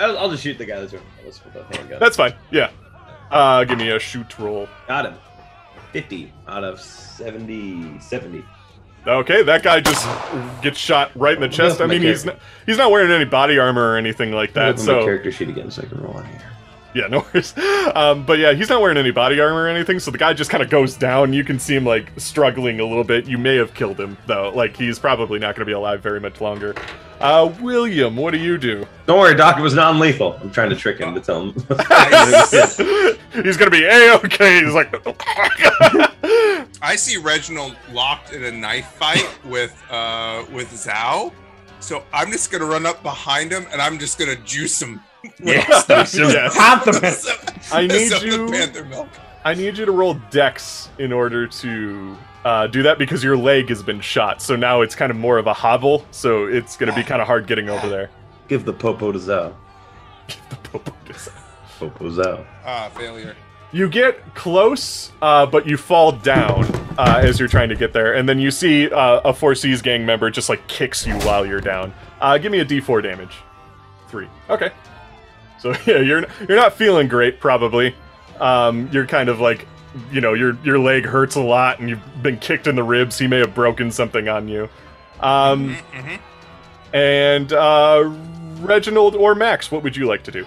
[0.00, 2.00] I'll, I'll just shoot the guy that's with us with a handgun.
[2.00, 2.34] That's fine.
[2.50, 2.70] Yeah.
[3.30, 4.68] Uh, give me a shoot roll.
[4.88, 5.14] Got him.
[5.92, 8.00] 50 out of 70.
[8.00, 8.44] 70.
[9.06, 10.06] Okay, that guy just
[10.62, 11.80] gets shot right in the chest.
[11.80, 14.78] I mean, he's not, he's not wearing any body armor or anything like that.
[14.78, 16.40] So character sheet again so I can roll on here.
[17.04, 17.58] Yeah, no worries.
[17.96, 20.48] Um, but yeah, he's not wearing any body armor or anything, so the guy just
[20.48, 21.32] kind of goes down.
[21.32, 23.26] You can see him like struggling a little bit.
[23.26, 24.52] You may have killed him though.
[24.54, 26.72] Like he's probably not going to be alive very much longer.
[27.18, 28.86] Uh, William, what do you do?
[29.06, 29.58] Don't worry, Doc.
[29.58, 30.38] It was non-lethal.
[30.40, 31.52] I'm trying to trick him to tell him.
[33.42, 34.64] he's going to be a okay.
[34.64, 34.94] He's like,
[36.80, 41.32] I see Reginald locked in a knife fight with uh with Zhao.
[41.80, 45.00] So I'm just gonna run up behind him and I'm just gonna juice him.
[45.42, 46.54] Yes, Yes.
[46.56, 47.72] Compliment.
[47.72, 48.50] I need Some of the you.
[48.50, 49.08] Panther milk.
[49.44, 53.68] I need you to roll Dex in order to uh, do that because your leg
[53.68, 54.40] has been shot.
[54.40, 56.06] So now it's kind of more of a hobble.
[56.10, 58.10] So it's going to be kind of hard getting over there.
[58.48, 59.54] Give the popo to Zhao.
[60.28, 61.28] The popo just-
[61.78, 62.46] Popo Zhao.
[62.64, 63.34] Ah, failure.
[63.72, 66.64] You get close, uh, but you fall down
[66.96, 69.82] uh, as you're trying to get there, and then you see uh, a Four Seas
[69.82, 71.92] gang member just like kicks you while you're down.
[72.20, 73.34] Uh, give me a D4 damage.
[74.08, 74.28] Three.
[74.48, 74.70] Okay.
[75.64, 77.94] So yeah, you're you're not feeling great, probably.
[78.38, 79.66] Um, you're kind of like,
[80.12, 83.18] you know, your your leg hurts a lot, and you've been kicked in the ribs.
[83.18, 84.68] He may have broken something on you.
[85.20, 86.18] Um, Mhm.
[86.92, 88.10] and uh,
[88.60, 90.44] Reginald or Max, what would you like to do?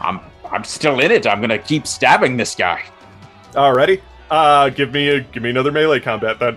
[0.00, 1.26] I'm I'm still in it.
[1.26, 2.84] I'm gonna keep stabbing this guy.
[3.52, 4.00] Alrighty.
[4.30, 6.56] Uh, give me a give me another melee combat then.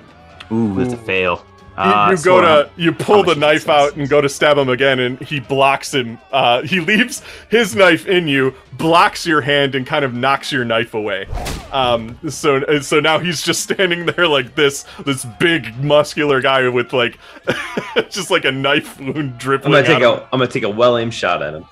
[0.51, 1.43] Ooh, that's a fail.
[1.80, 3.91] You, Uh, you so go to you pull the knife success?
[3.91, 6.17] out and go to stab him again, and he blocks him.
[6.32, 10.65] Uh, he leaves his knife in you, blocks your hand, and kind of knocks your
[10.65, 11.25] knife away.
[11.71, 16.91] Um, so so now he's just standing there like this, this big muscular guy with
[16.91, 17.17] like
[18.09, 19.67] just like a knife wound dripping.
[19.67, 20.23] I'm gonna take out a.
[20.34, 21.65] I'm gonna take a well-aimed shot at him.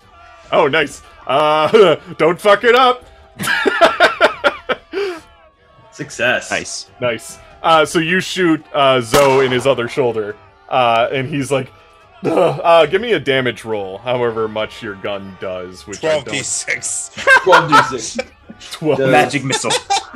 [0.54, 1.02] Oh, nice.
[1.26, 3.04] Uh, don't fuck it up.
[5.92, 6.52] Success.
[6.52, 6.90] nice.
[7.02, 7.40] Nice.
[7.68, 10.38] Uh, so you shoot uh, Zoe in his other shoulder,
[10.70, 11.70] uh, and he's like,
[12.24, 17.12] uh, "Give me a damage roll, however much your gun does." Which twelve d six.
[17.44, 18.32] 12 d6.
[18.72, 19.00] Twelve.
[19.00, 19.70] Magic missile.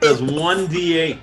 [0.00, 1.18] Does 1d8.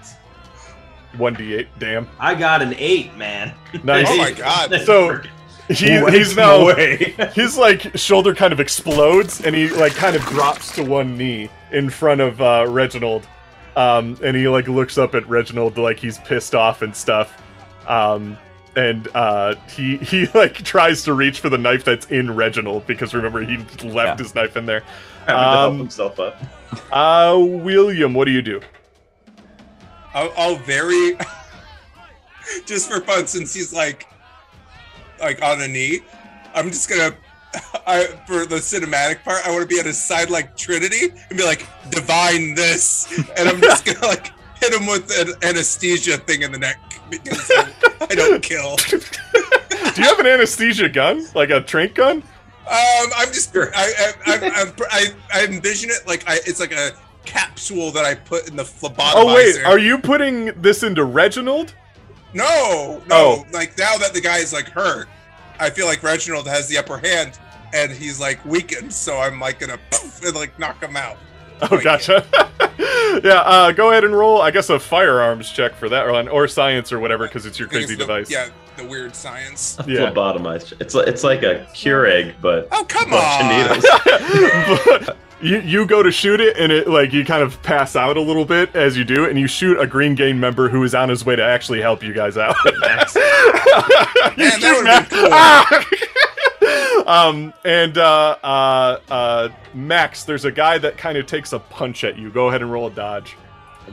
[1.17, 1.67] One d eight.
[1.79, 2.09] Damn.
[2.19, 3.53] I got an 8, man.
[3.83, 4.07] Nice.
[4.09, 4.81] Oh my God.
[4.85, 5.21] So-
[5.69, 7.13] he, he's him now away.
[7.33, 11.49] his like shoulder kind of explodes and he like kind of drops to one knee
[11.71, 13.27] in front of uh, Reginald.
[13.77, 17.41] Um, and he like looks up at Reginald like he's pissed off and stuff.
[17.87, 18.37] Um,
[18.75, 23.13] and uh, he he like tries to reach for the knife that's in Reginald because
[23.13, 24.17] remember he left Yeah.
[24.17, 24.81] his knife in there.
[25.27, 26.41] Having to help Um, himself up.
[26.91, 28.59] Uh, William, what do you do?
[30.13, 31.17] I'll, I'll very
[32.65, 34.05] just for fun since he's like
[35.21, 36.01] like on a knee.
[36.53, 37.15] I'm just gonna
[37.87, 39.45] I for the cinematic part.
[39.45, 43.47] I want to be at his side like Trinity and be like divine this, and
[43.49, 46.79] I'm just gonna like hit him with an anesthesia thing in the neck
[47.09, 48.75] because I, I don't kill.
[48.77, 52.17] Do you have an anesthesia gun, like a trank gun?
[52.17, 56.73] Um, I'm just I I, I, I, I, I envision it like I, it's like
[56.73, 56.91] a
[57.25, 59.13] capsule that I put in the phlebotomizer.
[59.15, 61.73] Oh wait, are you putting this into Reginald?
[62.33, 63.15] No, no.
[63.15, 63.45] Oh.
[63.51, 65.07] Like now that the guy is like hurt,
[65.59, 67.39] I feel like Reginald has the upper hand,
[67.73, 68.93] and he's like weakened.
[68.93, 71.17] So I'm like gonna poof and like knock him out.
[71.59, 72.23] Oh, Like, gotcha.
[73.23, 74.39] yeah, uh, go ahead and roll.
[74.43, 77.67] I guess a firearms check for that one, or science or whatever, because it's your
[77.67, 78.29] crazy it's the- device.
[78.29, 79.75] Yeah, the weird science.
[79.87, 80.11] Yeah.
[80.11, 80.79] Phlebotomized.
[80.79, 83.81] It's like it's like a Keurig, but Oh come on!
[85.07, 88.17] But you you go to shoot it, and it like you kind of pass out
[88.17, 90.93] a little bit as you do and you shoot a Green Gang member who is
[90.93, 92.55] on his way to actually help you guys out.
[92.81, 93.15] Max.
[93.15, 95.29] You Man, that would've Max- been cool.
[95.31, 95.85] Ah!
[97.07, 102.03] Um and uh uh uh Max, there's a guy that kind of takes a punch
[102.03, 102.29] at you.
[102.29, 103.35] Go ahead and roll a dodge.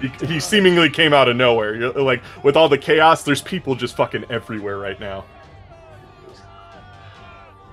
[0.01, 1.77] He, he seemingly came out of nowhere.
[1.77, 5.25] You're, like with all the chaos, there's people just fucking everywhere right now.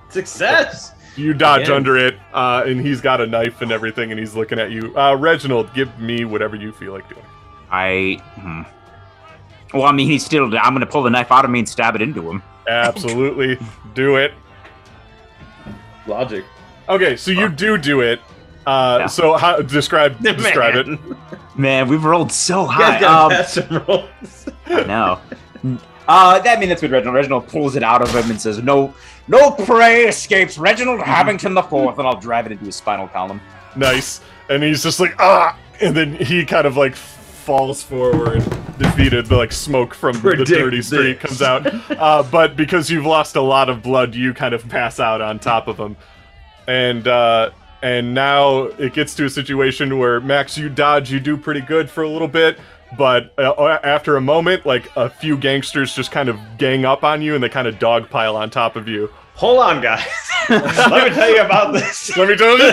[0.08, 0.92] Success.
[1.16, 1.74] You dodge Again.
[1.74, 4.96] under it, uh, and he's got a knife and everything, and he's looking at you.
[4.96, 7.24] Uh, Reginald, give me whatever you feel like doing.
[7.70, 8.18] I.
[8.36, 8.62] Hmm.
[9.76, 10.44] Well, I mean, he's still.
[10.44, 12.42] I'm gonna pull the knife out of me and stab it into him.
[12.66, 13.58] Absolutely,
[13.94, 14.32] do it.
[16.06, 16.44] Logic.
[16.88, 18.20] Okay, so you do do it.
[18.66, 19.06] Uh, Yeah.
[19.06, 20.98] So how describe describe it?
[21.56, 23.00] Man, we've rolled so You guys high.
[23.00, 24.46] gotta Um, some rolls.
[24.66, 25.20] I know.
[26.08, 27.14] Uh, that I mean, that's what Reginald.
[27.14, 28.92] Reginald pulls it out of him and says, "No,
[29.28, 33.40] no prey escapes Reginald Habington the Fourth, and I'll drive it into his spinal column.
[33.76, 34.20] Nice.
[34.50, 36.96] And he's just like ah, and then he kind of like
[37.42, 38.44] falls forward,
[38.78, 39.26] defeated.
[39.26, 41.66] The like smoke from the dirty street comes out.
[41.90, 45.38] Uh, but because you've lost a lot of blood, you kind of pass out on
[45.38, 45.96] top of him,
[46.66, 47.50] and uh,
[47.82, 51.90] and now it gets to a situation where Max, you dodge, you do pretty good
[51.90, 52.58] for a little bit.
[52.96, 57.22] But uh, after a moment, like a few gangsters just kind of gang up on
[57.22, 59.10] you and they kind of dogpile on top of you.
[59.34, 60.04] Hold on, guys.
[60.50, 62.14] Let me tell you about this.
[62.16, 62.72] Let me tell you.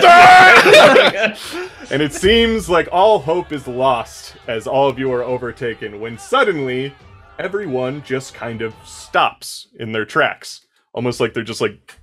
[1.90, 6.18] and it seems like all hope is lost as all of you are overtaken when
[6.18, 6.94] suddenly
[7.38, 10.66] everyone just kind of stops in their tracks.
[10.92, 11.94] Almost like they're just like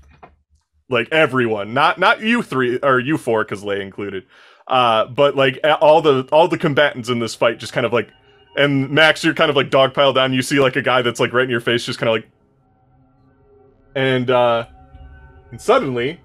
[0.89, 4.25] like everyone not not you three or you four because Lei included
[4.67, 8.09] uh but like all the all the combatants in this fight just kind of like
[8.55, 11.33] and max you're kind of like dogpiled down you see like a guy that's like
[11.33, 12.29] right in your face just kind of like
[13.95, 14.65] and uh
[15.51, 16.19] and suddenly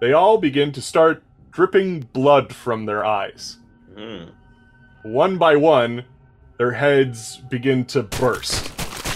[0.00, 3.58] they all begin to start dripping blood from their eyes
[3.96, 4.26] Hmm.
[5.02, 6.04] one by one,
[6.58, 8.66] their heads begin to burst.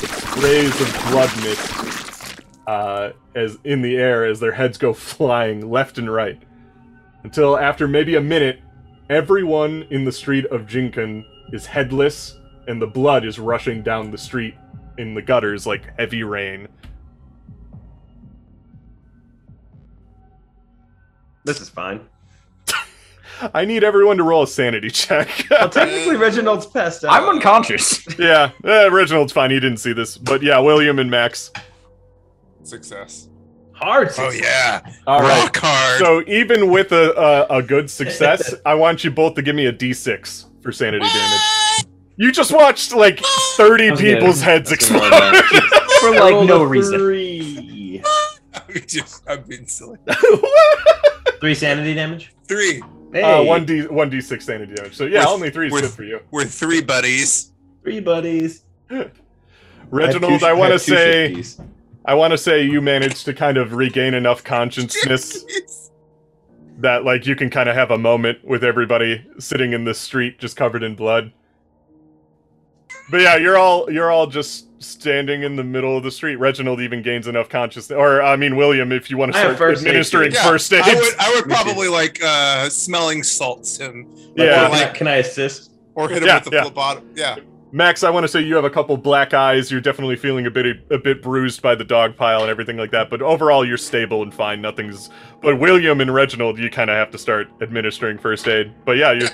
[0.03, 5.99] Sprays of blood mist uh, as in the air as their heads go flying left
[5.99, 6.41] and right.
[7.23, 8.61] Until after maybe a minute,
[9.09, 14.19] everyone in the street of Jinkan is headless, and the blood is rushing down the
[14.19, 14.55] street
[14.99, 16.67] in the gutters like heavy rain.
[21.45, 22.07] This is fine.
[23.55, 25.29] I need everyone to roll a sanity check.
[25.51, 27.13] Well, technically, Reginald's passed out.
[27.13, 28.07] I'm unconscious.
[28.19, 29.51] yeah, eh, Reginald's fine.
[29.51, 31.51] He didn't see this, but yeah, William and Max.
[32.63, 33.29] Success.
[33.73, 34.11] hard.
[34.19, 35.43] Oh yeah, All right.
[35.45, 35.99] rock hard.
[35.99, 37.13] So even with a,
[37.51, 41.05] a a good success, I want you both to give me a d6 for sanity
[41.07, 41.87] damage.
[42.17, 43.19] You just watched like
[43.57, 45.11] 30 was gonna- people's heads I explode.
[45.11, 45.81] roll.
[46.01, 46.99] For like no reason.
[46.99, 48.03] Three.
[48.55, 49.99] I'm just I'm being silly.
[51.41, 52.33] Three sanity damage.
[52.47, 52.83] Three.
[53.13, 54.95] Hey, uh, one d one d6 sanity damage.
[54.95, 56.21] So yeah, With- only three is good for you.
[56.31, 57.53] We're three buddies.
[57.83, 58.65] three buddies.
[59.91, 61.45] Reginald, I want to say,
[62.07, 65.45] I want to say you managed to kind of regain enough consciousness
[66.79, 70.39] that like you can kind of have a moment with everybody sitting in the street
[70.39, 71.33] just covered in blood.
[73.13, 76.37] But yeah, you're all you're all just standing in the middle of the street.
[76.37, 79.83] Reginald even gains enough consciousness, or I mean William, if you want to start first
[79.83, 80.33] administering.
[80.33, 80.83] Yeah, first aid.
[80.83, 84.45] I would I would probably like uh smelling salts him Yeah.
[84.45, 85.73] Or Can I, like can I assist?
[85.95, 86.65] or hit him Yeah, with the yeah.
[86.65, 87.03] phlebot.
[87.15, 87.37] Yeah.
[87.71, 89.71] Max, I want to say you have a couple black eyes.
[89.71, 92.93] You're definitely feeling a bit a bit bruised by the dog pile and everything like
[92.93, 93.11] that.
[93.11, 94.63] But overall, you're stable and fine.
[94.63, 95.11] Nothing's.
[95.43, 98.73] But William and Reginald, you kind of have to start administering first aid.
[98.87, 99.29] But yeah, you're.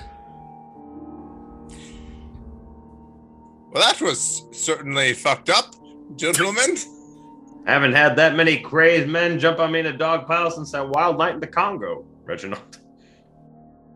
[3.79, 5.77] Well, that was certainly fucked up,
[6.17, 6.77] gentlemen.
[7.67, 10.73] I Haven't had that many crazed men jump on me in a dog pile since
[10.73, 12.81] that wild night in the Congo, Reginald.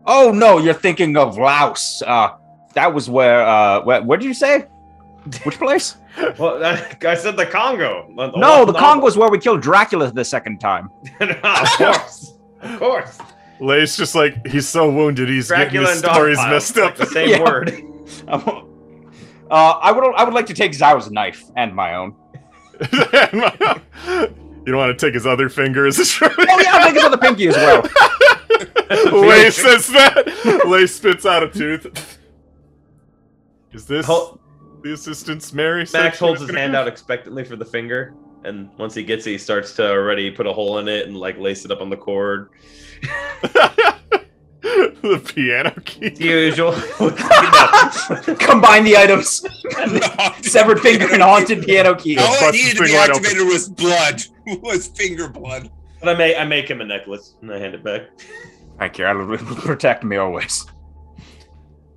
[0.05, 2.01] Oh no, you're thinking of Laos.
[2.01, 2.29] Uh,
[2.75, 3.41] that was where.
[3.45, 4.67] Uh, where, where did you say?
[5.43, 5.97] Which place?
[6.37, 8.07] Well, that, I said the Congo.
[8.37, 10.89] No, the Congo is where we killed Dracula the second time.
[11.19, 13.17] of course, of course.
[13.59, 15.27] Lei's just like he's so wounded.
[15.27, 16.97] He's Dracula getting his stories dog messed like up.
[16.97, 17.41] the same Yeah.
[17.41, 18.72] word.
[19.49, 20.03] Uh, I would.
[20.15, 22.15] I would like to take Zhao's knife and my own.
[22.91, 22.97] you
[24.65, 26.33] don't want to take his other finger as a sharp.
[26.37, 27.81] Oh yeah, I'll take his other pinky as well.
[29.21, 30.63] Lei says that.
[30.65, 32.19] Lei spits out a tooth.
[33.71, 34.39] Is this Hol-
[34.81, 35.85] the assistant's Mary?
[35.93, 38.13] Max holds his hand out expectantly for the finger,
[38.43, 41.17] and once he gets it, he starts to already put a hole in it and
[41.17, 42.49] like lace it up on the cord.
[45.01, 46.07] the piano key.
[46.07, 46.71] The usual.
[48.39, 49.45] Combine the items:
[50.49, 52.17] severed finger and haunted piano key.
[52.17, 53.25] All I Bust needed to be finger wide open.
[53.25, 54.21] activated was blood.
[54.61, 55.69] Was finger blood.
[55.99, 58.03] But I make I make him a necklace and I hand it back.
[58.79, 59.05] Thank you.
[59.05, 60.65] I'll protect me always.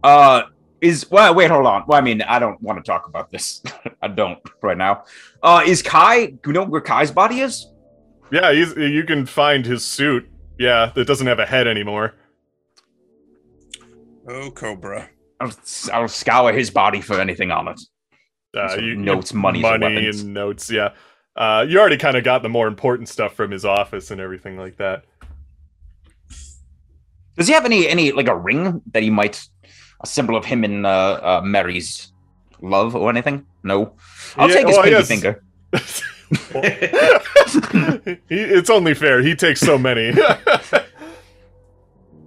[0.03, 0.43] Uh,
[0.81, 1.37] is well.
[1.37, 1.85] Wait, hold on.
[1.87, 3.63] Well, I mean, I don't want to talk about this.
[4.03, 5.05] I don't right now.
[5.41, 6.27] Uh, is Kai?
[6.27, 7.69] Do you know where Kai's body is?
[8.33, 10.29] Yeah, he's, you can find his suit.
[10.59, 12.15] Yeah, that doesn't have a head anymore.
[14.29, 15.09] Oh, Cobra.
[15.41, 15.53] I'll,
[15.93, 17.81] I'll scour his body for anything on it.
[18.57, 20.23] Uh, you, notes, money, weapons.
[20.23, 20.71] and notes.
[20.71, 20.95] Yeah,
[21.37, 24.57] uh, you already kind of got the more important stuff from his office and everything
[24.57, 25.05] like that.
[27.37, 29.47] Does he have any any like a ring that he might
[30.01, 32.13] a symbol of him and uh, uh Mary's
[32.63, 33.45] love or anything?
[33.63, 33.93] No.
[34.37, 35.43] I'll Yeah, take his well, pinky finger.
[38.29, 39.23] he, it's only fair.
[39.23, 40.13] He takes so many.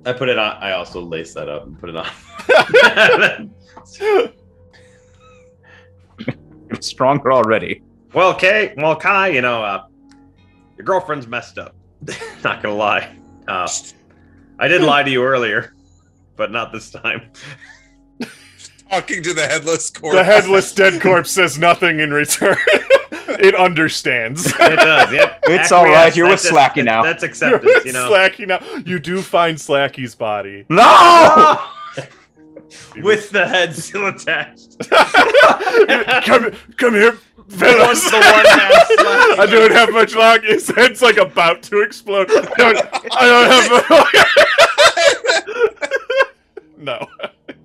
[0.06, 0.58] I put it on.
[0.58, 3.52] I also lace that up and put it on.
[6.72, 7.82] It's stronger already.
[8.14, 9.86] well, Kay, well, Kai, you know, uh,
[10.78, 11.76] your girlfriend's messed up.
[12.44, 13.18] not gonna lie.
[13.48, 13.68] Uh,
[14.60, 15.74] I did lie to you earlier,
[16.36, 17.32] but not this time.
[18.90, 20.16] Talking to the headless corpse.
[20.16, 22.56] the headless dead corpse says nothing in return.
[23.40, 24.46] it understands.
[24.48, 25.12] It does.
[25.14, 25.44] Yep.
[25.50, 27.02] It's all right, Acquiesce, you're with that's Slacky now.
[27.02, 27.86] That's acceptance.
[27.86, 28.10] You know.
[28.12, 28.60] Slacky now.
[28.86, 30.66] You do find Slacky's body.
[30.70, 31.60] No!
[32.98, 34.78] With the head still attached.
[36.26, 38.04] come, come here, Once fellas.
[38.12, 39.40] the one.
[39.40, 40.46] I don't have much longer.
[40.46, 42.30] His head's like about to explode.
[42.30, 42.78] I don't,
[43.18, 44.26] I don't have much
[46.78, 47.08] No,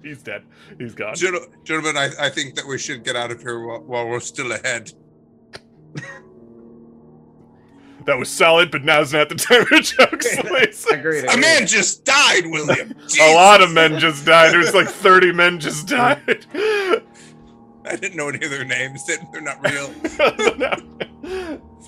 [0.02, 0.44] he's dead.
[0.78, 1.14] He's gone.
[1.16, 4.52] Gentlemen, I, I think that we should get out of here while, while we're still
[4.52, 4.92] ahead.
[8.06, 10.36] That was solid, but now's not the time for jokes.
[10.40, 10.84] please.
[10.90, 11.24] Agreed.
[11.24, 12.94] A man just died, William.
[13.22, 14.52] A lot of men just died.
[14.52, 16.44] There's like 30 men just died.
[16.54, 17.00] I
[17.98, 19.06] didn't know any of their names.
[19.06, 19.90] They- They're not real.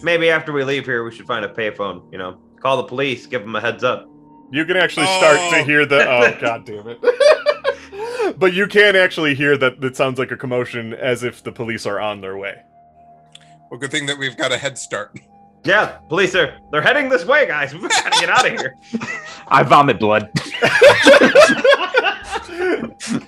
[0.02, 2.11] Maybe after we leave here, we should find a payphone.
[2.11, 4.09] You know, call the police, give them a heads up.
[4.50, 5.64] You can actually start to Oh.
[5.64, 6.09] hear the.
[6.09, 8.38] Oh, god damn it.
[8.38, 11.84] but you can actually hear that That sounds like a commotion as if the police
[11.84, 12.54] are on their way.
[13.71, 15.19] Well, good thing that we've got a head start.
[15.64, 17.75] Yeah, police are they're heading this way, guys.
[17.75, 18.75] We've gotta get out of here.
[19.49, 20.31] I vomit blood.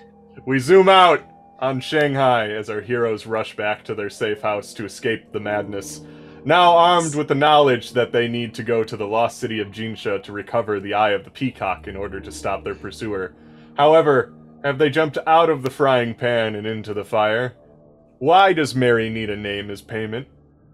[0.49, 1.23] We zoom out
[1.59, 6.01] on Shanghai as our heroes rush back to their safe house to escape the madness.
[6.47, 9.69] Now armed with the knowledge that they need to go to the lost city of
[9.69, 13.35] Jinsha to recover the Eye of the Peacock in order to stop their pursuer.
[13.77, 14.33] However,
[14.65, 17.55] have they jumped out of the frying pan and into the fire?
[18.19, 20.27] Why does Mary need a name as payment?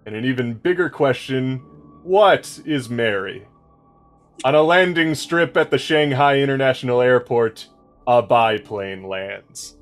[0.07, 1.63] And an even bigger question
[2.03, 3.47] what is Mary?
[4.45, 7.69] On a landing strip at the Shanghai International Airport,
[8.07, 9.77] a biplane lands.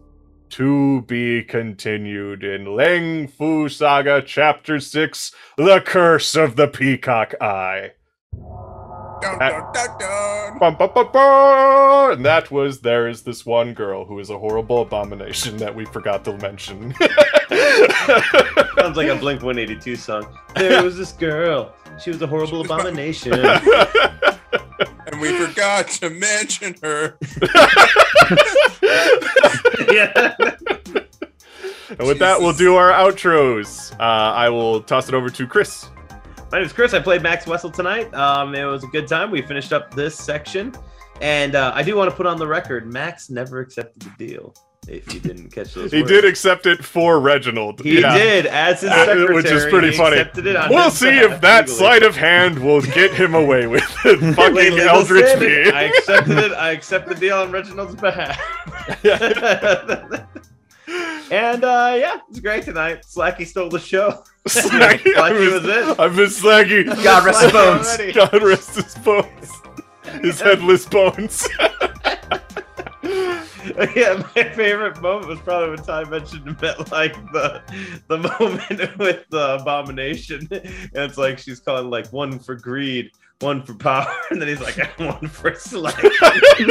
[0.51, 7.93] To be continued in Lang Fu Saga Chapter 6 The Curse of the Peacock Eye.
[9.21, 10.59] Dun, dun, dun, dun.
[10.59, 12.13] Bum, bum, bum, bum.
[12.13, 15.87] And that was There Is This One Girl Who is a Horrible Abomination that we
[15.87, 16.95] forgot to mention.
[18.77, 20.27] Sounds like a Blink 182 song.
[20.55, 21.75] There was this girl.
[22.03, 23.33] She was a horrible abomination.
[25.13, 27.19] And we forgot to mention her.
[29.93, 30.35] yeah.
[31.91, 33.93] and with that, we'll do our outros.
[34.01, 35.91] Uh, I will toss it over to Chris.
[36.51, 36.95] My name is Chris.
[36.95, 38.13] I played Max Wessel tonight.
[38.15, 39.31] Um, it was a good time.
[39.31, 40.75] We finished up this section.
[41.21, 44.55] And uh, I do want to put on the record Max never accepted the deal.
[44.89, 46.11] If you didn't catch those, He words.
[46.11, 47.81] did accept it for Reginald.
[47.83, 48.17] He yeah.
[48.19, 50.17] did as his secretary, which is pretty funny.
[50.19, 51.79] accepted We'll see if that legally.
[51.79, 54.35] sleight of hand will get him away with it.
[54.35, 55.71] Fucking Eldritch B.
[55.71, 56.53] I accepted it.
[56.53, 58.41] I accept the deal on Reginald's behalf.
[61.31, 63.03] and uh, yeah, it's great tonight.
[63.05, 64.25] Slacky stole the show.
[64.49, 65.15] Slacky,
[65.53, 66.01] was it.
[66.01, 66.87] I miss Slacky.
[67.05, 67.97] God rest his bones.
[68.15, 69.53] God rest his bones.
[70.23, 71.49] His headless bones.
[73.03, 77.63] Yeah, my favorite moment was probably when Ty mentioned about like the
[78.09, 83.63] the moment with the abomination, and it's like she's calling like one for greed, one
[83.63, 85.97] for power, and then he's like one for slack.
[85.97, 86.63] that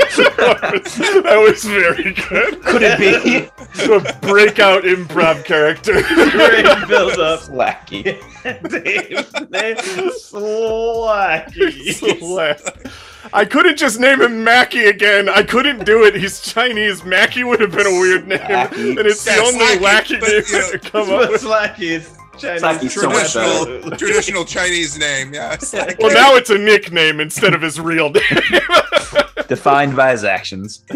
[1.48, 2.62] was very good.
[2.64, 3.50] Could it be
[3.94, 6.02] A breakout improv character.
[6.02, 7.42] Great build up.
[7.42, 8.04] Slacky?
[8.44, 11.52] Dave's name is Slacky.
[13.32, 13.42] Slack.
[13.42, 15.28] I couldn't just name him Mackie again.
[15.30, 16.16] I couldn't do it.
[16.16, 17.04] He's Chinese.
[17.04, 18.90] Mackie would have been a weird name, Slacky.
[18.98, 21.42] and it's the Yeah, only Slacky, wacky name you know, to come But up with.
[21.42, 22.62] Slacky is Chinese.
[22.62, 23.96] Slacky's Traditional, better.
[23.98, 25.34] traditional Chinese name.
[25.34, 25.54] Yeah.
[25.62, 28.24] It's Well, now it's a nickname instead of his real name.
[29.48, 30.84] Defined by his actions.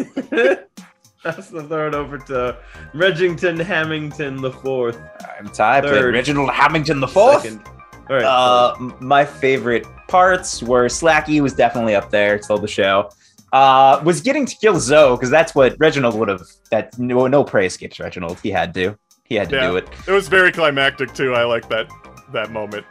[1.24, 2.56] That's the third over to
[2.94, 5.00] Regington Hamilton the fourth.
[5.40, 5.82] I'm Ty.
[5.82, 6.14] Played Third.
[6.14, 7.42] Reginald Hamilton the fourth.
[7.42, 7.62] Second.
[8.10, 8.26] All right.
[8.26, 12.42] Uh, m- my favorite parts were Slacky was definitely up there.
[12.42, 13.10] Stole the show.
[13.54, 16.42] Uh, was getting to kill Zoe because that's what Reginald would have.
[16.72, 18.40] That no, no prey escapes Reginald.
[18.42, 18.98] He had to.
[19.24, 19.68] He had to Yeah.
[19.70, 19.88] do it.
[20.08, 21.34] it was very climactic too.
[21.34, 21.90] I like that
[22.34, 22.86] that moment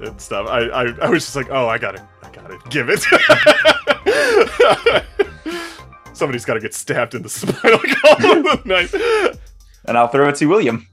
[0.00, 0.46] and stuff.
[0.48, 2.02] I, I I was just like, oh, I got it.
[2.22, 2.60] I got it.
[2.70, 3.00] give it.
[6.12, 8.62] Somebody's got to get stabbed in the spinal column.
[8.66, 8.92] nice.
[9.86, 10.86] And I'll throw it to William.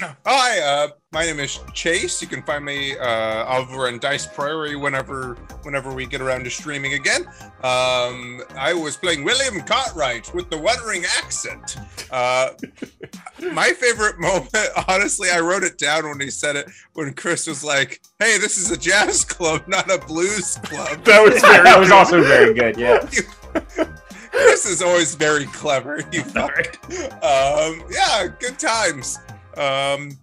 [0.00, 2.22] Hi, uh, my name is Chase.
[2.22, 6.50] You can find me uh, over on Dice Prairie whenever whenever we get around to
[6.50, 7.26] streaming again.
[7.62, 11.76] Um, I was playing William Cartwright with the Wuthering accent.
[12.10, 12.50] Uh,
[13.52, 14.54] my favorite moment,
[14.88, 18.56] honestly, I wrote it down when he said it when Chris was like, "Hey, this
[18.56, 21.62] is a jazz club, not a blues club." That was very.
[21.62, 22.78] that was also very good.
[22.78, 23.06] Yeah.
[24.30, 26.00] Chris is always very clever.
[26.10, 26.78] You fuck.
[27.22, 29.18] Um, yeah, good times.
[29.58, 30.18] Um,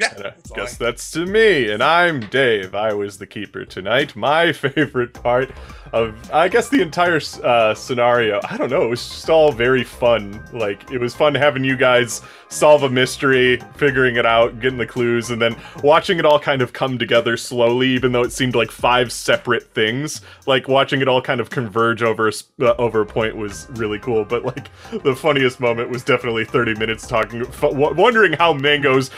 [0.00, 2.74] yeah, And I that's guess that's to me, and I'm Dave.
[2.74, 4.16] I was the keeper tonight.
[4.16, 5.50] My favorite part
[5.92, 8.40] of, I guess, the entire uh, scenario.
[8.48, 8.82] I don't know.
[8.82, 10.42] It was just all very fun.
[10.52, 14.86] Like it was fun having you guys solve a mystery, figuring it out, getting the
[14.86, 17.88] clues, and then watching it all kind of come together slowly.
[17.88, 22.02] Even though it seemed like five separate things, like watching it all kind of converge
[22.02, 24.24] over a, uh, over a point was really cool.
[24.24, 24.70] But like
[25.02, 29.10] the funniest moment was definitely 30 minutes talking, wondering how mangoes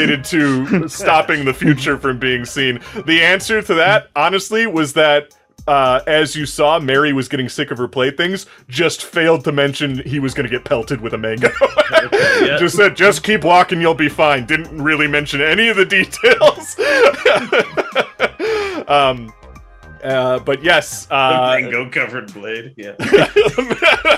[0.00, 2.80] equated to stopping the future from being seen.
[3.06, 5.34] The answer to that, honestly, was that.
[5.68, 8.46] Uh, as you saw, Mary was getting sick of her playthings.
[8.68, 11.50] Just failed to mention he was going to get pelted with a mango.
[12.12, 12.56] yeah.
[12.58, 14.46] Just said, just keep walking, you'll be fine.
[14.46, 16.76] Didn't really mention any of the details.
[18.88, 19.32] um,
[20.02, 22.74] uh, but yes, uh, mango covered blade.
[22.76, 22.94] Yeah.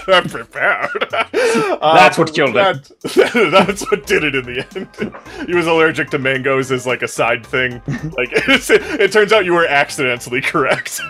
[0.08, 0.90] I'm prepared.
[1.10, 2.82] That's what killed him.
[3.02, 5.46] that's what did it in the end.
[5.48, 7.82] he was allergic to mangoes as like a side thing.
[8.16, 11.00] Like it's, it turns out you were accidentally correct.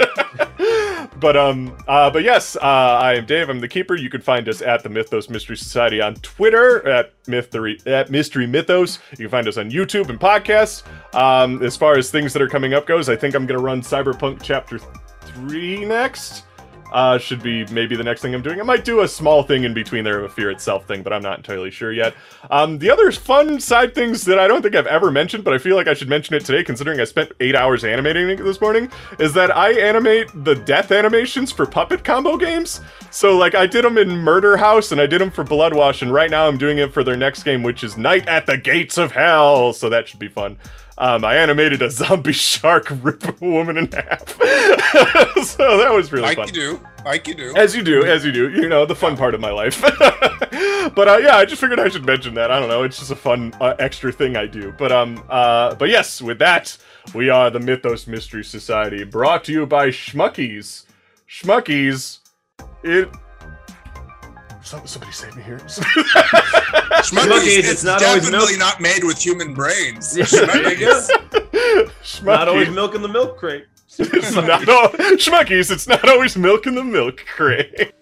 [1.23, 3.49] But um, uh, but yes, uh, I am Dave.
[3.49, 3.95] I'm the keeper.
[3.95, 8.47] You can find us at the Mythos Mystery Society on Twitter at Mystery at Mystery
[8.47, 8.99] Mythos.
[9.12, 10.83] You can find us on YouTube and podcasts.
[11.14, 13.81] Um, as far as things that are coming up goes, I think I'm gonna run
[13.81, 14.81] Cyberpunk Chapter
[15.23, 16.45] Three next.
[16.93, 18.61] Uh, should be maybe the next thing I'm doing.
[18.61, 21.11] I might do a small thing in between there of a fear itself thing, but
[21.11, 22.14] I'm not entirely sure yet.
[22.51, 25.59] Um, the other fun side things that I don't think I've ever mentioned, but I
[25.59, 28.61] feel like I should mention it today, considering I spent eight hours animating it this
[28.61, 32.82] morning, is that I animate the death animations for puppet combo games.
[33.11, 36.12] So like I did them in Murder House and I did them for Bloodwash, and
[36.12, 38.99] right now I'm doing it for their next game, which is Night at the Gates
[38.99, 39.72] of Hell.
[39.72, 40.59] So that should be fun.
[40.99, 44.28] Um, I animated a zombie shark rip a woman in half.
[45.45, 46.49] so that was really like fun.
[46.49, 47.55] you do, like you do.
[47.57, 49.80] As you do, as you do, you know, the fun part of my life.
[50.95, 52.51] but uh, yeah, I just figured I should mention that.
[52.51, 54.72] I don't know, it's just a fun uh, extra thing I do.
[54.78, 56.76] But um, uh, but yes, with that,
[57.14, 60.84] we are the Mythos Mystery Society, brought to you by Schmuckies.
[61.28, 62.18] Schmuckies,
[62.82, 63.09] it.
[64.63, 65.59] Some- Somebody save me here.
[67.03, 68.59] Schmuckies, Schmuckies, it's, it's not always definitely milk.
[68.61, 70.17] not made with human brains.
[70.17, 70.49] Yeah, there.
[70.49, 72.25] Schmuckies.
[72.25, 73.67] Not always milk in the milk crate.
[73.99, 74.89] It's not al-
[75.19, 77.93] Schmuckies, it's not always milk in the milk crate.